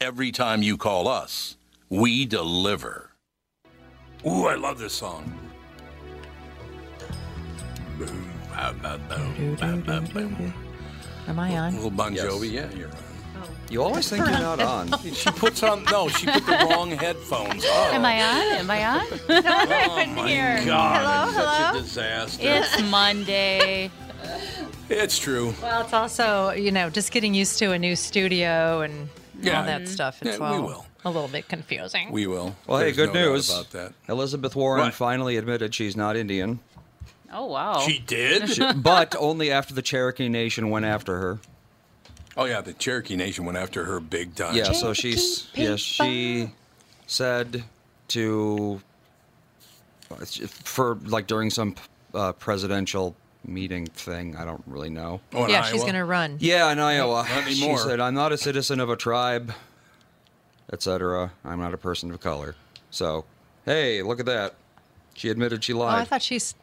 [0.00, 1.56] Every time you call us,
[1.88, 3.10] we deliver.
[4.26, 5.38] Ooh, I love this song.
[11.26, 11.74] Am I on?
[11.74, 12.24] Little Bon Yes.
[12.26, 12.94] Jovi, yeah, you're on.
[13.70, 14.88] You always think you're not on.
[15.14, 17.94] She puts on no, she put the wrong headphones on.
[17.94, 18.58] Am I on?
[18.58, 19.06] Am I on?
[19.28, 20.62] Oh my Here.
[20.64, 21.58] God, Hello, it's hello.
[21.58, 22.42] such a disaster.
[22.42, 23.90] It's Monday.
[24.90, 25.54] It's true.
[25.62, 29.08] Well, it's also, you know, just getting used to a new studio and
[29.40, 29.60] Yeah.
[29.60, 30.22] all that stuff.
[30.22, 30.86] It's Yeah, we will.
[31.04, 32.10] a little bit confusing.
[32.12, 32.54] We will.
[32.66, 33.50] Well, hey, good no doubt news.
[33.50, 33.92] about that.
[34.08, 34.94] Elizabeth Warren Right.
[34.94, 36.60] finally admitted she's not Indian,
[37.32, 37.80] Oh wow.
[37.80, 38.48] She did.
[38.50, 41.38] She- but only after the Cherokee Nation went after her.
[42.36, 44.54] oh yeah, the Cherokee Nation went after her big time.
[44.54, 46.50] Yeah, so she's yeah she
[47.06, 47.64] said
[48.08, 48.80] to
[50.62, 51.74] for like during some
[52.14, 53.16] uh, presidential
[53.46, 54.36] meeting thing.
[54.36, 55.20] I don't really know.
[55.32, 55.82] Oh, in yeah, she's Iowa?
[55.84, 56.36] going to run.
[56.40, 59.52] Yeah, in Iowa, Not she said, "I'm not a citizen of a tribe,
[60.72, 61.32] etc.
[61.44, 62.56] I'm not a person of color."
[62.90, 63.24] So,
[63.64, 64.54] hey, look at that.
[65.14, 66.00] She admitted she Oh, lied.
[66.00, 66.54] I thought she's.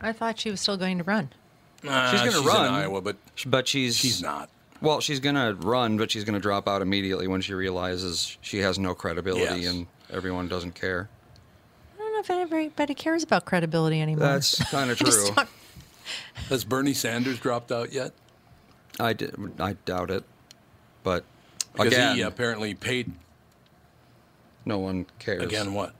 [0.00, 1.30] I thought she was still going to run.
[1.82, 2.74] Nah, she's gonna run in.
[2.74, 3.16] Iowa, but
[3.46, 4.50] but she's she's not.
[4.82, 8.78] Well, she's gonna run, but she's gonna drop out immediately when she realizes she has
[8.78, 9.72] no credibility Yes.
[9.72, 11.08] and everyone doesn't care.
[11.98, 14.26] I don't know if anybody cares about credibility anymore.
[14.26, 15.44] That's kind of Just true.
[16.48, 18.12] Has Bernie Sanders dropped out yet?
[18.98, 20.24] I, d- I doubt it,
[21.02, 21.24] but
[21.72, 23.12] Because again, he apparently paid
[24.64, 25.42] no one cares.
[25.42, 25.94] again what?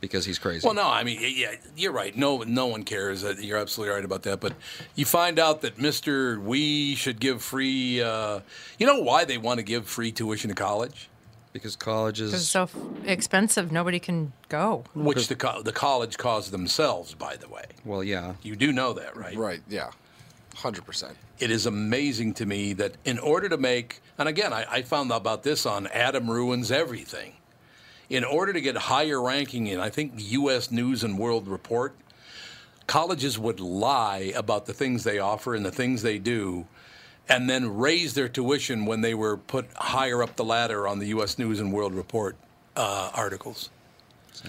[0.00, 0.66] because he's crazy.
[0.66, 2.14] Well, no, I mean, yeah, you're right.
[2.16, 3.22] No, no one cares.
[3.22, 4.40] Uh, You're absolutely right about that.
[4.40, 4.52] But
[4.96, 8.02] you find out that Mister We should give free.
[8.02, 8.40] Uh,
[8.80, 11.08] you know why they want to give free tuition to college?
[11.52, 14.84] Because college is It's so f- expensive, nobody can go.
[14.94, 17.64] Which the co- the college caused themselves, by the way.
[17.84, 18.34] well, yeah.
[18.42, 19.36] You do know that, right?
[19.36, 19.60] Right.
[19.68, 19.90] Yeah.
[20.56, 21.16] Hundred percent.
[21.38, 25.10] It is amazing to me that in order to make, and again, I, I found
[25.10, 27.34] out about this on Adam Ruins Everything.
[28.10, 30.70] In order to get higher ranking in, I think, the U.S.
[30.70, 31.94] News and World Report,
[32.86, 36.66] colleges would lie about the things they offer and the things they do,
[37.28, 41.06] and then raise their tuition when they were put higher up the ladder on the
[41.06, 41.38] U.S.
[41.38, 42.36] News and World Report
[42.76, 43.70] uh, articles.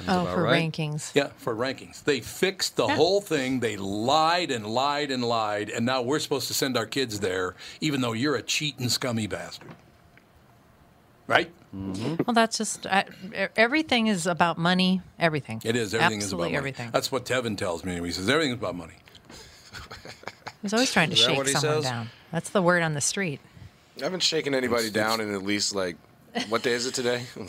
[0.07, 0.71] Oh, for right.
[0.71, 1.13] rankings.
[1.13, 2.03] Yeah, for rankings.
[2.03, 3.59] They fixed the whole thing.
[3.59, 7.55] They lied and lied and lied, and now we're supposed to send our kids there,
[7.79, 9.69] even though you're a cheating, scummy bastard.
[11.27, 11.51] Right?
[11.73, 13.05] Well, that's just I,
[13.35, 15.01] e- everything is about money.
[15.19, 15.61] Everything.
[15.63, 15.93] It is.
[15.93, 16.57] Everything Absolutely is about money.
[16.57, 16.89] everything.
[16.91, 17.99] That's what Tevin tells me.
[17.99, 18.95] He says everything's about money.
[20.63, 21.83] He's always trying to shake someone says?
[21.83, 22.09] down.
[22.31, 23.39] That's the word on the street.
[23.99, 25.97] I haven't shaken anybody down in at least like
[26.49, 27.19] what day is it today?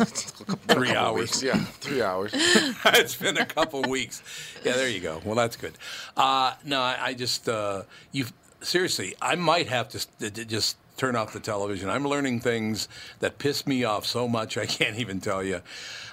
[0.68, 1.20] Three hours.
[1.20, 1.42] weeks.
[1.42, 2.32] Yeah, three hours.
[2.34, 4.22] it's been a couple weeks.
[4.62, 5.22] Yeah, there you go.
[5.24, 5.72] Well, that's good.
[6.16, 8.26] Uh, no, I, I just uh, you
[8.60, 9.14] seriously.
[9.22, 11.88] I might have to s- to- to just turn off the television.
[11.88, 12.88] I'm learning things
[13.20, 15.60] that piss me off so much I can't even tell you.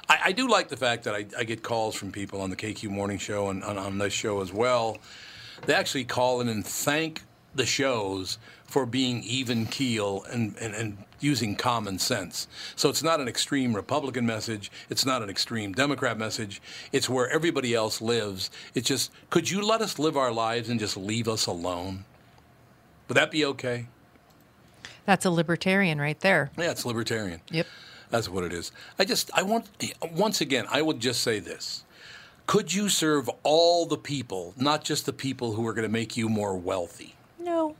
[0.07, 2.55] I, I do like the fact that I, I get calls from people on the
[2.55, 4.97] KQ Morning Show and on, on this show as well.
[5.65, 10.97] They actually call in and thank the shows for being even keel and, and, and
[11.19, 12.47] using common sense.
[12.75, 14.71] So it's not an extreme Republican message.
[14.89, 16.61] It's not an extreme Democrat message.
[16.91, 18.49] It's where everybody else lives.
[18.73, 22.05] It's just, could you let us live our lives and just leave us alone?
[23.07, 23.87] Would that be okay?
[25.05, 26.51] That's a libertarian right there.
[26.57, 27.41] Yeah, it's libertarian.
[27.51, 27.67] Yep.
[28.09, 28.71] That's what it is.
[28.97, 29.69] I just, I want,
[30.13, 31.83] once again, I would just say this.
[32.51, 36.17] Could you serve all the people, not just the people who are going to make
[36.17, 37.15] you more wealthy?
[37.39, 37.77] No.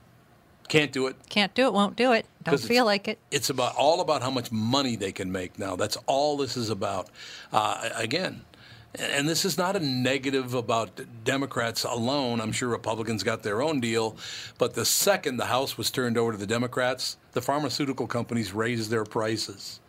[0.66, 1.16] Can't do it.
[1.28, 2.24] Can't do it, won't do it.
[2.42, 3.18] Don't feel like it.
[3.30, 5.76] It's about all about how much money they can make now.
[5.76, 7.10] That's all this is about.
[7.52, 8.46] Uh, again,
[8.94, 12.40] and this is not a negative about Democrats alone.
[12.40, 14.16] I'm sure Republicans got their own deal,
[14.56, 18.88] but the second the House was turned over to the Democrats, the pharmaceutical companies raised
[18.88, 19.80] their prices.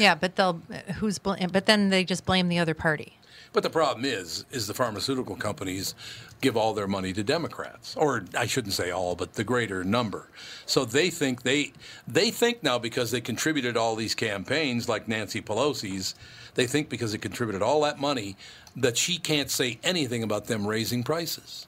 [0.00, 0.60] Yeah, but they'll
[0.96, 3.18] who's bl- but then they just blame the other party.
[3.52, 5.94] But the problem is, is the pharmaceutical companies
[6.40, 10.28] give all their money to Democrats, or I shouldn't say all, but the greater number.
[10.66, 11.72] So they think they
[12.06, 16.14] they think now because they contributed all these campaigns, like Nancy Pelosi's,
[16.54, 18.36] they think because they contributed all that money
[18.76, 21.66] that she can't say anything about them raising prices.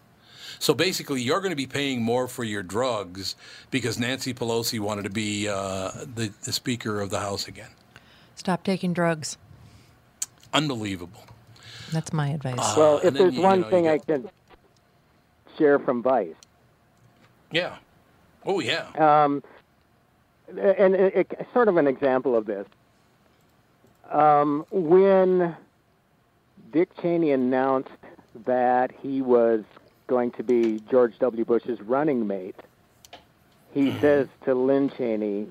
[0.58, 3.34] So basically, you're going to be paying more for your drugs
[3.72, 7.70] because Nancy Pelosi wanted to be uh, the, the Speaker of the House again.
[8.42, 9.38] Stop taking drugs.
[10.52, 11.20] Unbelievable.
[11.92, 12.76] That's my advice.
[12.76, 14.28] well, if there's you- you one know, you thing I can
[15.56, 16.34] share from Vice,
[17.52, 17.76] Yeah.
[18.44, 18.88] Oh yeah.
[18.98, 19.44] um,
[20.48, 22.66] and it, it, sort of an example of this.
[24.10, 25.54] Um, when
[26.72, 27.90] Dick Cheney announced
[28.44, 29.62] that he was
[30.08, 31.44] going to be George W.
[31.44, 32.56] Bush's running mate,
[33.72, 34.00] he Mm-hmm.
[34.00, 35.46] says to Lynne Cheney,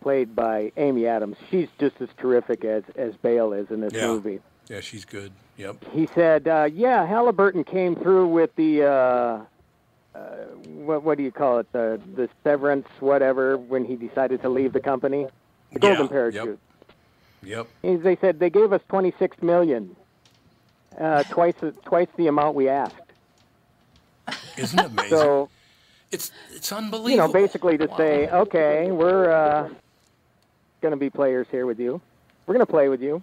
[0.00, 4.06] played by Amy Adams, she's just as terrific as, as Bale is in this Yeah.
[4.08, 4.40] movie.
[4.68, 5.32] Yeah, she's good.
[5.56, 5.84] Yep.
[5.92, 9.40] He said, uh, "Yeah, Halliburton came through with the uh,
[10.14, 10.18] uh,
[10.64, 11.70] what, what do you call it?
[11.72, 13.56] The the severance, whatever.
[13.58, 15.26] When he decided to leave the company,
[15.72, 16.58] the golden Yeah, parachute.
[17.42, 17.66] Yep.
[17.82, 19.96] And They said they gave us twenty six million,
[20.98, 22.94] uh, twice twice the amount we asked.
[24.56, 25.10] Isn't it amazing?
[25.10, 25.50] So
[26.12, 27.10] it's it's unbelievable.
[27.10, 29.68] you know, basically to say, okay, we're uh,
[30.80, 32.00] going to be players here with you.
[32.46, 33.22] We're going to play with you.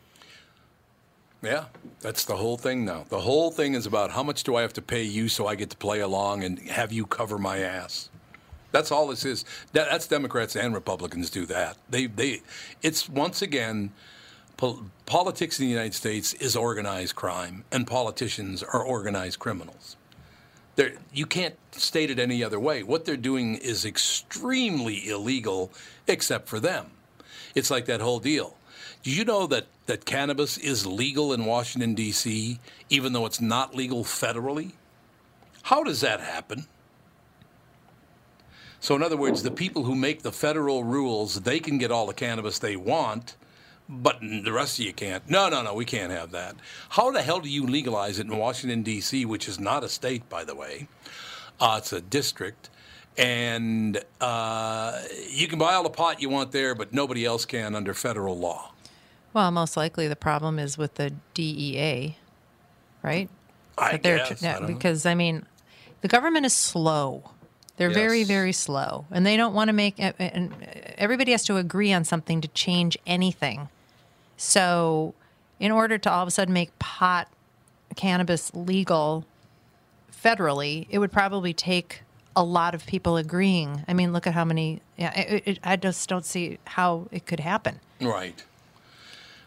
[1.42, 1.66] Yeah,
[2.02, 3.06] that's the whole thing now.
[3.10, 5.56] The whole thing is about how much do I have to pay you so I
[5.56, 8.10] get to play along and have you cover my ass.
[8.72, 9.46] That's all this is.
[9.72, 11.78] That's Democrats and Republicans do that.
[11.90, 12.42] They they
[12.82, 13.92] it's once again
[14.58, 19.96] pol- politics in the United States is organized crime and politicians are organized criminals.
[20.76, 22.84] They're, you can't state it any other way.
[22.84, 25.72] What they're doing is extremely illegal,
[26.08, 26.92] except for them.
[27.58, 28.56] It's like that whole deal.
[29.02, 32.60] Do you know that, that cannabis is legal in Washington, D.C.,
[32.92, 34.74] even though it's not legal federally?
[35.64, 36.68] How does that happen?
[38.80, 42.06] So, in other words, the people who make the federal rules, they can get all
[42.06, 43.36] the cannabis they want,
[43.90, 45.28] but the rest of you can't.
[45.28, 46.58] No, no, no, we can't have that.
[46.90, 50.30] How the hell do you legalize it in Washington, D.C., which is not a state,
[50.30, 50.88] by the way?
[51.60, 52.70] Uh, it's a district.
[53.18, 57.76] And uh, you can buy all the pot you want there, but nobody else can
[57.76, 58.72] under federal law.
[59.34, 62.18] Well, most likely the problem is with the DEA,
[63.04, 63.30] right?
[63.78, 64.68] I guess, I don't know.
[64.68, 65.46] because I mean,
[66.02, 67.32] the government is slow.
[67.78, 69.96] They're very, very slow, and they don't want to make.
[70.00, 70.52] And
[70.98, 73.70] everybody has to agree on something to change anything.
[74.36, 75.14] So,
[75.60, 77.28] in order to all of a sudden make pot,
[77.96, 79.26] cannabis legal
[80.12, 82.02] federally, it would probably take
[82.38, 83.84] a lot of people agreeing.
[83.88, 84.82] I mean, look at how many.
[84.96, 87.80] Yeah, it, it, I just don't see how it could happen.
[88.00, 88.42] Right.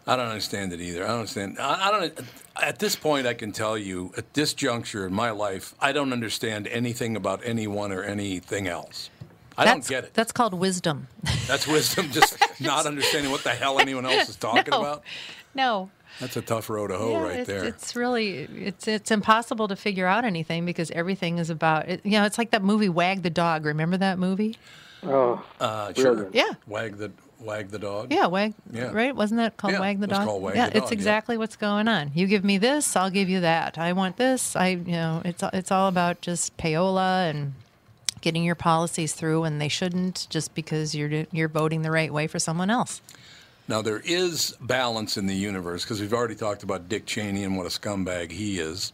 [0.06, 1.04] I don't understand it either.
[1.04, 1.58] I don't understand.
[1.60, 2.20] I, I don't.
[2.60, 6.12] At this point, I can tell you, at this juncture in my life, I don't
[6.12, 9.08] understand anything about anyone or anything else.
[9.56, 10.14] I that's, don't get it.
[10.14, 11.06] That's called wisdom.
[11.46, 14.80] That's wisdom, just not understanding what the hell anyone else is talking No.
[14.80, 15.02] about.
[15.54, 15.90] No.
[16.20, 17.64] That's a tough road to hoe Yeah, right it's, there.
[17.64, 22.12] It's really it's it's impossible to figure out anything because everything is about it, you
[22.12, 23.64] know it's like that movie Wag the Dog.
[23.64, 24.56] Remember that movie?
[25.02, 26.28] Oh, uh, sure.
[26.32, 26.52] Yeah.
[26.66, 27.10] Wag the
[27.40, 28.12] wag the dog.
[28.12, 28.52] Yeah, Wag.
[28.70, 28.92] Yeah.
[28.92, 29.16] Right?
[29.16, 30.26] Wasn't that called Yeah, Wag the Dog?
[30.26, 30.98] called Wag yeah, the it's Dog, yeah.
[30.98, 32.10] exactly what's going on.
[32.14, 33.78] You give me this, I'll give you that.
[33.78, 34.54] I want this.
[34.56, 37.54] I you know it's it's all about just payola and
[38.20, 42.26] getting your policies through, and they shouldn't just because you're you're voting the right way
[42.26, 43.00] for someone else.
[43.70, 47.56] Now there is balance in the universe because we've already talked about Dick Cheney and
[47.56, 48.92] what a scumbag he is.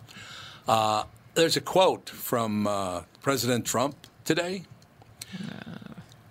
[0.68, 1.04] Uh,
[1.34, 3.96] there's a quote from uh, President Trump
[4.26, 4.64] today.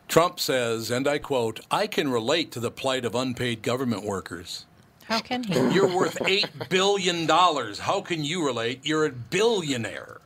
[0.08, 4.66] Trump says, and I quote, "I can relate to the plight of unpaid government workers."
[5.06, 5.56] How can he?
[5.74, 7.80] You're worth eight billion dollars.
[7.80, 8.82] How can you relate?
[8.84, 10.22] You're a billionaire.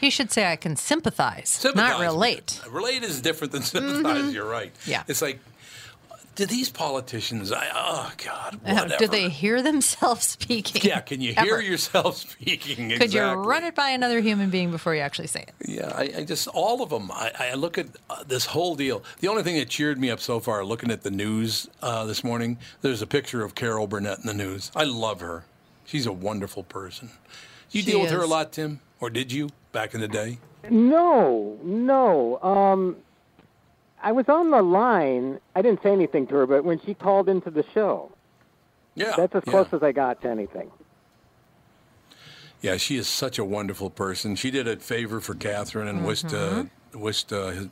[0.00, 2.60] He should say I can sympathize, Sympathize not relate.
[2.70, 4.32] Relate is different than sympathize.
[4.32, 4.72] You're right.
[4.86, 5.02] Yeah.
[5.06, 5.40] It's like,
[6.36, 7.52] do these politicians?
[7.52, 8.96] I, oh God, Uh, whatever.
[8.98, 10.82] Do they hear themselves speaking?
[10.84, 11.62] Yeah, can you hear Ever?
[11.62, 12.90] yourself speaking?
[12.90, 13.46] Could you Exactly.
[13.46, 15.54] run it by another human being before you actually say it?
[15.68, 17.10] Yeah, I, I just all of them.
[17.12, 19.02] I, I look at uh, this whole deal.
[19.20, 22.22] The only thing that cheered me up so far, looking at the news uh, this
[22.24, 24.70] morning, there's a picture of Carol Burnett in the news.
[24.74, 25.44] I love her.
[25.84, 27.10] She's a wonderful person.
[27.72, 30.38] You She deal with her a lot, Tim, or did you back in the day?
[30.68, 32.38] No, no.
[32.42, 32.96] Um,
[34.02, 35.40] I was on the line.
[35.54, 38.10] I didn't say anything to her, but when she called into the show,
[38.94, 39.50] Yeah, that's as yeah.
[39.52, 40.70] close as I got to anything.
[42.62, 44.36] Yeah, she is such a wonderful person.
[44.36, 47.00] She did a favor for Catherine and wished uh, Mm-hmm.
[47.00, 47.68] wished uh, his,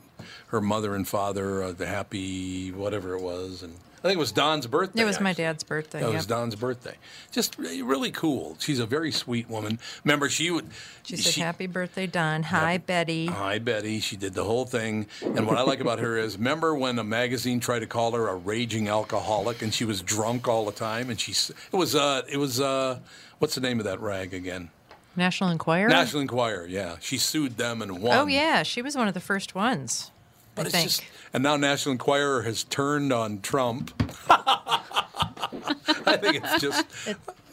[0.47, 4.31] her mother and father uh, the happy whatever it was, and I think it was
[4.31, 5.01] Don's birthday.
[5.01, 5.99] It was my dad's birthday.
[5.99, 6.15] That yep.
[6.15, 6.95] was Don's birthday.
[7.31, 8.55] Just really, really cool.
[8.59, 9.77] She's a very sweet woman.
[10.05, 10.69] Remember, she would.
[11.03, 12.43] She said, "Happy birthday, Don.
[12.43, 13.99] Hi, Betty." Hi, Betty.
[13.99, 15.07] She did the whole thing.
[15.21, 18.29] And what I like about her is, remember when a magazine tried to call her
[18.29, 21.33] a raging alcoholic, and she was drunk all the time, and she
[21.71, 22.99] it was uh it was uh
[23.39, 24.69] what's the name of that rag again?
[25.15, 25.89] National Enquirer.
[25.89, 26.65] National Enquirer.
[26.67, 28.17] Yeah, she sued them and won.
[28.17, 30.11] Oh yeah, she was one of the first ones.
[30.55, 30.89] But I it's think.
[30.89, 33.91] just, and now National Enquirer has turned on Trump.
[34.29, 36.85] I think it's just.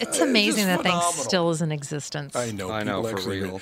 [0.00, 2.36] It's uh, amazing just that thing still is in existence.
[2.36, 2.70] I know.
[2.70, 3.60] I know for real.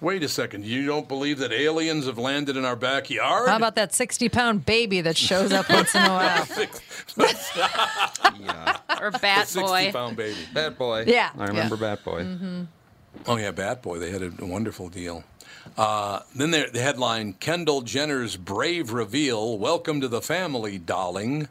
[0.00, 0.64] Wait a second.
[0.64, 3.48] You don't believe that aliens have landed in our backyard?
[3.48, 6.46] How about that sixty-pound baby that shows up once in a while?
[8.40, 8.78] Yeah.
[9.00, 9.92] Or Bat Sixty Boy.
[9.92, 10.38] pound baby.
[10.52, 11.04] Bat Boy.
[11.06, 11.80] Yeah, I remember yeah.
[11.80, 12.22] Bat Boy.
[12.22, 12.62] Mm-hmm.
[13.26, 13.98] Oh yeah, Bat Boy.
[13.98, 15.22] They had a wonderful deal.
[15.76, 19.58] Uh, then there, the headline: Kendall Jenner's brave reveal.
[19.58, 21.48] Welcome to the family, darling.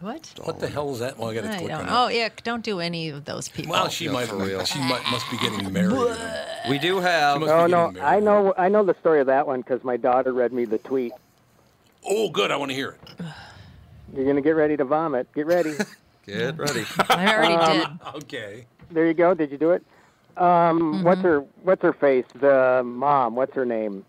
[0.00, 0.34] What?
[0.44, 1.16] What the hell is that?
[1.18, 1.80] Well, I got to I click don't.
[1.80, 2.14] on Oh that.
[2.14, 3.72] yeah, don't do any of those people.
[3.72, 4.28] Well, she Yeah, might.
[4.28, 4.62] for real.
[4.66, 6.16] She might, must be getting married.
[6.68, 7.40] We do have.
[7.40, 7.92] She No, no.
[8.02, 8.52] I know.
[8.58, 11.12] I know the story of that one because my daughter read me the tweet.
[12.06, 12.50] Oh, good.
[12.50, 13.24] I want to hear it.
[14.14, 15.32] You're gonna get ready to vomit.
[15.34, 15.74] Get ready.
[16.26, 16.84] Get ready.
[17.08, 18.06] I already Um, did.
[18.24, 18.66] Okay.
[18.90, 19.32] there you go.
[19.32, 19.82] Did you do it?
[20.36, 22.24] Um, What's her What's her face?
[22.34, 23.34] The mom.
[23.36, 24.04] What's her name?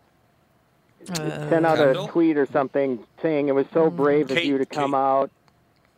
[1.09, 1.15] Uh,
[1.49, 2.05] Sent out Kendall?
[2.05, 4.97] a tweet or something saying it was so brave of you to come Kate.
[4.97, 5.31] out.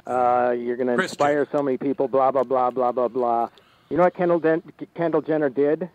[0.06, 2.08] Uh, you're going to inspire so many people.
[2.08, 3.50] Blah blah blah blah blah blah.
[3.90, 4.64] You know what Kendall Den-
[4.96, 5.90] Kendall Jenner did?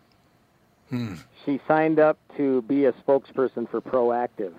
[0.91, 1.15] Hmm.
[1.45, 4.53] She signed up to be a spokesperson for Proactiv.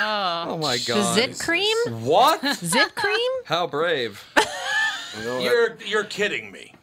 [0.00, 1.14] Oh my God.
[1.14, 1.76] zit cream?
[2.04, 2.40] What?
[2.56, 3.30] Zit cream?
[3.44, 4.22] How brave.
[5.18, 6.74] You know, that You're you're kidding me.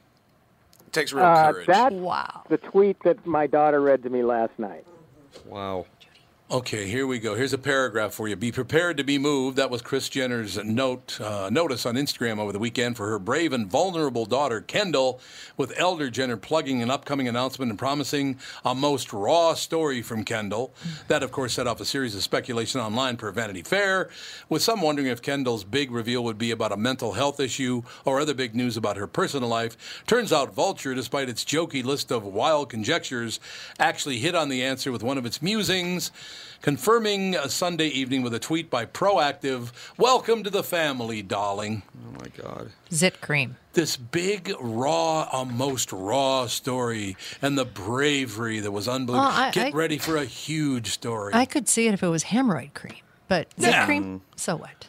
[0.95, 1.67] Takes real Uh, courage.
[1.67, 2.41] that's Wow.
[2.49, 4.85] the tweet that my daughter read to me last night.
[5.45, 5.85] Wow.
[6.51, 7.33] Okay, here we go.
[7.33, 8.35] Here's a paragraph for you.
[8.35, 9.57] Be prepared to be moved.
[9.57, 13.51] That was Kris Jenner's note uh, notice on Instagram over the weekend for her brave
[13.51, 15.19] and vulnerable daughter Kendall,
[15.57, 20.71] with Elder Jenner plugging an upcoming announcement and promising a most raw story from Kendall.
[21.07, 24.11] That, of course, set off a series of speculation online per Vanity Fair,
[24.47, 28.19] with some wondering if Kendall's big reveal would be about a mental health issue or
[28.19, 30.03] other big news about her personal life.
[30.05, 33.39] Turns out Vulture, despite its jokey list of wild conjectures,
[33.79, 36.11] actually hit on the answer with one of its musings
[36.61, 41.83] confirming a Sunday evening with a tweet by Proactiv Welcome to the family, darling.
[42.07, 42.71] Oh my God.
[42.91, 43.57] Zit cream.
[43.73, 49.29] This big, raw, almost raw story and the bravery that was unbelievable.
[49.29, 51.33] Well, I- Get I- ready for a huge story.
[51.33, 52.95] I could see it if it was hemorrhoid cream,
[53.27, 53.85] but zit Yeah.
[53.85, 54.21] cream.
[54.21, 54.39] Mm.
[54.39, 54.87] So what?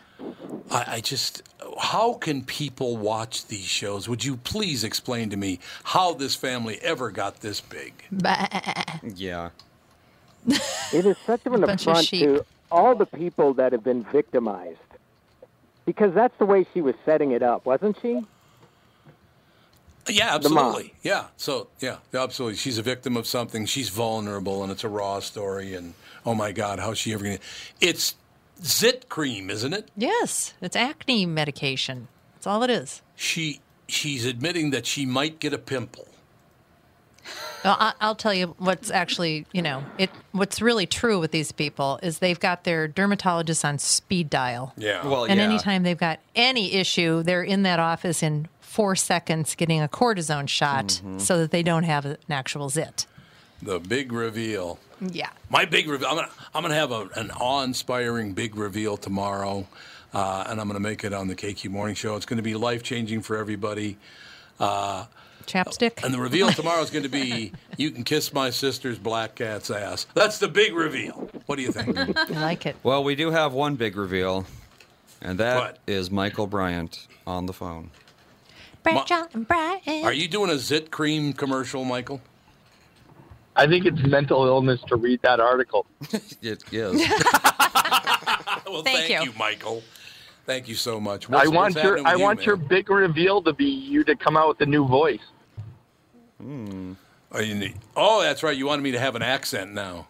[0.71, 1.43] I, I just,
[1.79, 4.09] how can people watch these shows?
[4.09, 7.93] Would you please explain to me how this family ever got this big?
[8.11, 8.47] Bah.
[9.15, 9.51] Yeah.
[10.47, 12.25] It is such of an Bunch affront sheep.
[12.25, 14.79] to all the people that have been victimized.
[15.85, 18.23] Because that's the way she was setting it up, wasn't she?
[20.09, 20.95] Yeah, absolutely.
[21.03, 21.27] Yeah.
[21.37, 22.57] So, yeah, absolutely.
[22.57, 23.67] She's a victim of something.
[23.67, 25.75] She's vulnerable, and it's a raw story.
[25.75, 25.95] And
[26.25, 27.43] oh my God, how's she ever going to?
[27.81, 28.15] It's
[28.63, 29.91] zit cream, isn't it?
[29.97, 32.09] yes, it's acne medication.
[32.35, 33.03] That's all it is.
[33.17, 36.07] She she's admitting that she might get a pimple.
[37.65, 40.11] Well, I, I'll tell you what's actually, you know, it.
[40.33, 44.73] What's really true with these people is they've got their dermatologist on speed dial.
[44.77, 45.07] Yeah.
[45.07, 45.45] Well, And yeah.
[45.47, 50.49] anytime they've got any issue, they're in that office in four seconds getting a cortisone
[50.49, 51.19] shot Mm-hmm.
[51.19, 53.07] so that they don't have an actual zit.
[53.63, 54.79] the big reveal.
[55.01, 55.31] Yeah.
[55.51, 56.09] My big reveal.
[56.09, 59.67] I'm gonna I'm gonna have a, an awe-inspiring big reveal tomorrow,
[60.15, 62.17] uh, and I'm gonna make it on the KQ Morning Show.
[62.17, 63.97] It's gonna be life changing for everybody.
[65.47, 66.03] Chapstick.
[66.05, 69.71] And the reveal tomorrow is going to be you can kiss my sister's black cat's
[69.71, 70.07] ass.
[70.15, 71.31] That's the big reveal.
[71.47, 71.97] What do you think?
[72.17, 72.77] I like it.
[72.83, 74.45] Well, we do have one big reveal,
[75.23, 76.17] and that is What?
[76.17, 77.91] Michael Bryant on the phone.
[78.83, 80.05] Brett Ma- John and Brian.
[80.05, 82.21] Are you doing a zit cream commercial, Michael?
[83.57, 85.87] I think it's mental illness to read that article.
[86.43, 87.09] it is.
[88.67, 89.23] well, Thank thank, you.
[89.23, 89.39] you.
[89.39, 89.83] Michael.
[90.45, 91.29] Thank you so much.
[91.31, 92.47] I want your I you, want man?
[92.47, 95.19] your big reveal to be you to come out with a new voice.
[96.41, 96.93] Hmm.
[97.33, 98.57] Oh, you need- oh, that's right.
[98.57, 100.07] You wanted me to have an accent now.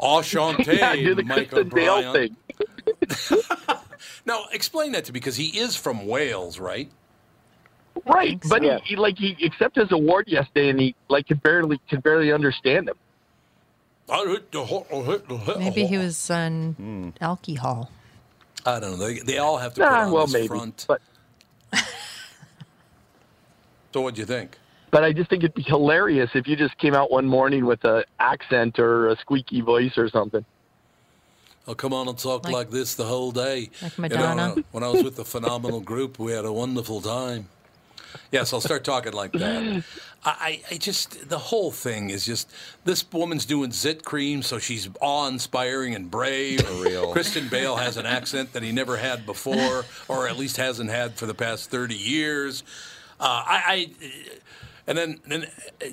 [0.00, 2.36] Enchanté, yeah, do the Michael Christian Bale thing.
[4.26, 6.90] Now, explain that to me because he is from Wales, right?
[8.04, 8.78] Right, but so.
[8.84, 12.32] he, he like he accepted his award yesterday, and he like could barely could barely
[12.32, 12.96] understand him.
[15.58, 17.90] Maybe he was on alcohol.
[18.64, 19.06] I don't know.
[19.06, 20.84] They, they all have to put Nah, on well this maybe, front.
[20.88, 21.00] but
[23.92, 24.58] So, what do you think?
[24.90, 27.84] But I just think it'd be hilarious if you just came out one morning with
[27.84, 30.44] a accent or a squeaky voice or something.
[31.68, 33.70] I'll come on and talk Like- like, this the whole day.
[33.82, 34.42] Like You know, Madonna.
[34.58, 37.48] uh, when I was with the phenomenal group, we had a wonderful time.
[38.30, 39.84] Yes, I'll start talking like that.
[40.24, 40.30] I,
[40.70, 42.50] I I just the whole thing is just
[42.84, 46.60] this woman's doing zit cream, so she's awe-inspiring and brave.
[46.62, 47.12] For real.
[47.12, 51.16] Christian Bale has an accent that he never had before, or at least hasn't had
[51.16, 52.62] for the past thirty years.
[53.20, 53.90] Uh, I, I
[54.86, 55.46] and then then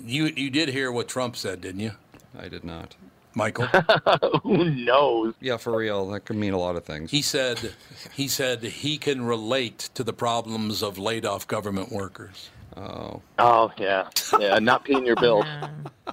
[0.04, 1.92] you you did hear what Trump said, didn't you,
[2.38, 2.96] I did not.
[3.36, 3.66] Michael?
[4.44, 5.34] Who knows?
[5.40, 6.08] Yeah, for real.
[6.12, 7.10] That could mean a lot of things.
[7.10, 7.74] He said
[8.14, 12.50] he said he can relate to the problems of laid off government workers.
[12.78, 13.22] oh.
[13.40, 14.08] Oh yeah,
[14.40, 15.46] yeah, not paying your bills.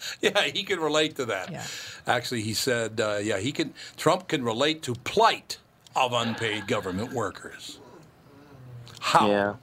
[0.20, 1.50] Yeah, he can relate to that.
[1.50, 1.64] Yeah.
[2.06, 3.74] Actually, he said, uh, yeah, he can.
[3.96, 5.58] Trump can relate to plight
[5.94, 7.78] of unpaid government workers.
[9.00, 9.28] How?
[9.28, 9.54] Yeah.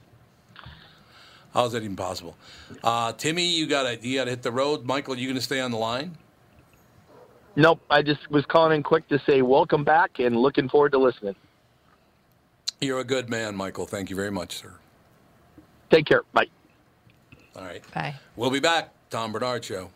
[1.54, 2.36] How is that even possible?
[2.84, 4.84] Uh, Timmy, you gotta you gotta hit the road.
[4.84, 6.16] Michael, you gonna stay on the line?
[7.56, 7.80] Nope.
[7.90, 11.34] I just was calling in quick to say welcome back and looking forward to listening.
[12.80, 13.86] You're a good man, Michael.
[13.86, 14.74] Thank you very much, sir.
[15.90, 16.22] Take care.
[16.32, 16.46] Bye.
[17.56, 18.14] All right, Bye.
[18.36, 18.92] we'll be back.
[19.10, 19.90] Tom Barnard Show.